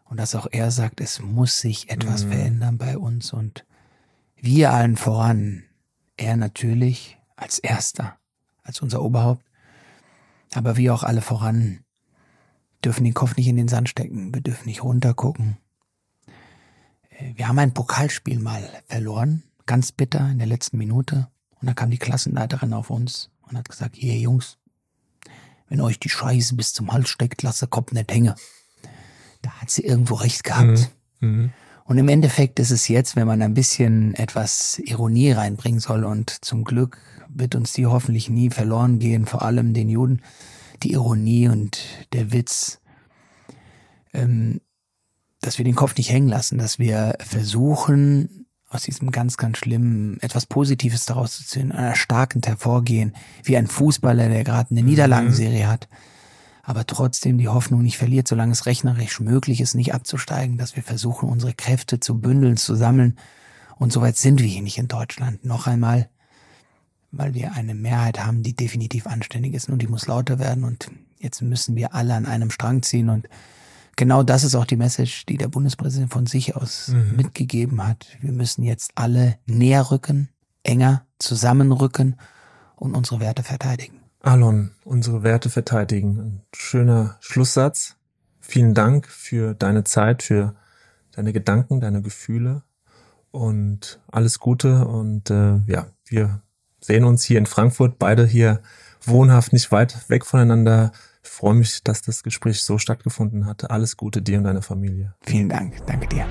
[0.03, 2.31] Und dass auch er sagt, es muss sich etwas mhm.
[2.31, 3.65] verändern bei uns und
[4.35, 5.63] wir allen voran,
[6.17, 8.17] er natürlich als erster,
[8.63, 9.45] als unser Oberhaupt,
[10.53, 11.79] aber wir auch alle voran
[12.83, 14.33] dürfen den Kopf nicht in den Sand stecken.
[14.33, 15.57] Wir dürfen nicht runtergucken.
[17.09, 21.27] Äh, wir haben ein Pokalspiel mal verloren, ganz bitter in der letzten Minute.
[21.61, 24.57] Und da kam die Klassenleiterin auf uns und hat gesagt, hier Jungs,
[25.69, 28.33] wenn euch die Scheiße bis zum Hals steckt, lasse Kopf nicht hängen.
[29.41, 30.91] Da hat sie irgendwo recht gehabt.
[31.19, 31.29] Mhm.
[31.29, 31.53] Mhm.
[31.85, 36.43] Und im Endeffekt ist es jetzt, wenn man ein bisschen etwas Ironie reinbringen soll und
[36.43, 36.97] zum Glück
[37.27, 40.21] wird uns die hoffentlich nie verloren gehen, vor allem den Juden,
[40.83, 41.79] die Ironie und
[42.13, 42.79] der Witz,
[44.13, 44.61] ähm,
[45.41, 48.40] dass wir den Kopf nicht hängen lassen, dass wir versuchen,
[48.71, 53.13] aus diesem ganz, ganz schlimmen etwas Positives daraus zu ziehen, einer starken hervorgehen,
[53.43, 54.87] wie ein Fußballer, der gerade eine mhm.
[54.89, 55.89] Niederlagenserie hat,
[56.63, 60.83] aber trotzdem die Hoffnung nicht verliert, solange es rechnerisch möglich ist, nicht abzusteigen, dass wir
[60.83, 63.17] versuchen, unsere Kräfte zu bündeln, zu sammeln.
[63.77, 65.43] Und soweit sind wir hier nicht in Deutschland.
[65.43, 66.09] Noch einmal,
[67.11, 70.63] weil wir eine Mehrheit haben, die definitiv anständig ist und die muss lauter werden.
[70.63, 73.09] Und jetzt müssen wir alle an einem Strang ziehen.
[73.09, 73.27] Und
[73.95, 77.15] genau das ist auch die Message, die der Bundespräsident von sich aus mhm.
[77.15, 78.05] mitgegeben hat.
[78.21, 80.29] Wir müssen jetzt alle näher rücken,
[80.63, 82.15] enger zusammenrücken
[82.75, 83.99] und unsere Werte verteidigen.
[84.21, 86.19] Alon, unsere Werte verteidigen.
[86.19, 87.95] Ein schöner Schlusssatz.
[88.39, 90.55] Vielen Dank für deine Zeit, für
[91.11, 92.63] deine Gedanken, deine Gefühle
[93.31, 94.85] und alles Gute.
[94.85, 96.41] Und äh, ja, wir
[96.79, 98.61] sehen uns hier in Frankfurt, beide hier
[99.03, 100.91] wohnhaft, nicht weit weg voneinander
[101.31, 103.71] freue mich, dass das Gespräch so stattgefunden hat.
[103.71, 105.15] Alles Gute dir und deiner Familie.
[105.21, 105.85] Vielen Dank.
[105.87, 106.25] Danke dir.